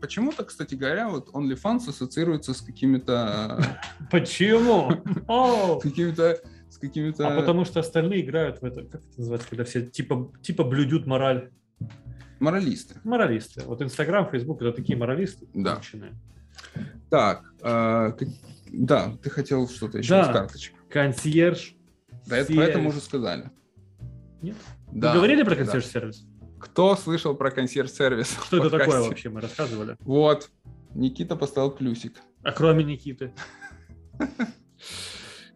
Почему-то, 0.00 0.44
кстати 0.44 0.74
говоря, 0.74 1.08
вот 1.08 1.30
OnlyFans 1.30 1.88
ассоциируется 1.88 2.54
с 2.54 2.60
какими-то 2.60 3.80
Почему? 4.10 4.90
С 5.26 5.82
какими-то 5.82 6.40
с 6.68 6.78
какими-то 6.78 7.28
А 7.28 7.40
потому 7.40 7.64
что 7.64 7.80
остальные 7.80 8.20
играют 8.20 8.60
в 8.60 8.64
это, 8.64 8.82
как 8.82 9.00
это 9.00 9.18
называется, 9.18 9.48
когда 9.48 9.64
все 9.64 9.86
типа, 9.86 10.32
типа 10.42 10.64
блюдют 10.64 11.06
мораль. 11.06 11.50
моралисты. 12.38 13.00
Моралисты. 13.02 13.62
Вот 13.64 13.82
Инстаграм, 13.82 14.28
Фейсбук 14.30 14.60
это 14.62 14.72
такие 14.72 14.98
моралисты. 14.98 15.46
Да. 15.54 15.80
Так, 17.08 17.44
э, 17.62 18.12
да, 18.72 19.16
ты 19.22 19.30
хотел 19.30 19.68
что-то 19.68 19.98
еще 19.98 20.10
Да. 20.10 20.22
из 20.22 20.26
карточек. 20.28 20.74
Консьерж. 20.88 21.74
Да, 22.26 22.38
это, 22.38 22.52
про 22.52 22.64
это 22.64 22.78
мы 22.78 22.88
уже 22.88 23.00
сказали. 23.00 23.50
Нет? 24.42 24.56
Да, 24.92 25.12
Вы 25.12 25.18
говорили 25.18 25.42
про 25.42 25.50
да. 25.50 25.56
консьерж-сервис? 25.56 26.26
Кто 26.58 26.96
слышал 26.96 27.34
про 27.34 27.50
консьерж-сервис? 27.50 28.36
Что 28.46 28.58
это 28.58 28.78
такое 28.78 29.00
вообще? 29.00 29.28
Мы 29.28 29.40
рассказывали. 29.40 29.96
Вот, 30.00 30.50
Никита 30.94 31.36
поставил 31.36 31.70
плюсик. 31.70 32.20
А 32.42 32.52
кроме 32.52 32.84
Никиты? 32.84 33.32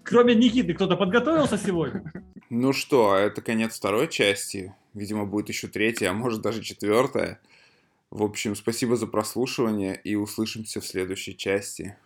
Кроме 0.03 0.35
Никиты 0.35 0.75
кто-то 0.75 0.96
подготовился 0.96 1.57
сегодня? 1.57 2.03
Ну 2.49 2.73
что, 2.73 3.16
это 3.16 3.42
конец 3.42 3.77
второй 3.77 4.09
части. 4.09 4.75
Видимо, 4.92 5.25
будет 5.25 5.49
еще 5.49 5.68
третья, 5.68 6.11
а 6.11 6.12
может 6.12 6.42
даже 6.42 6.62
четвертая. 6.62 7.40
В 8.11 8.25
общем, 8.25 8.57
спасибо 8.57 8.96
за 8.96 9.07
прослушивание 9.07 9.99
и 10.03 10.16
услышимся 10.16 10.81
в 10.81 10.87
следующей 10.87 11.37
части. 11.37 11.96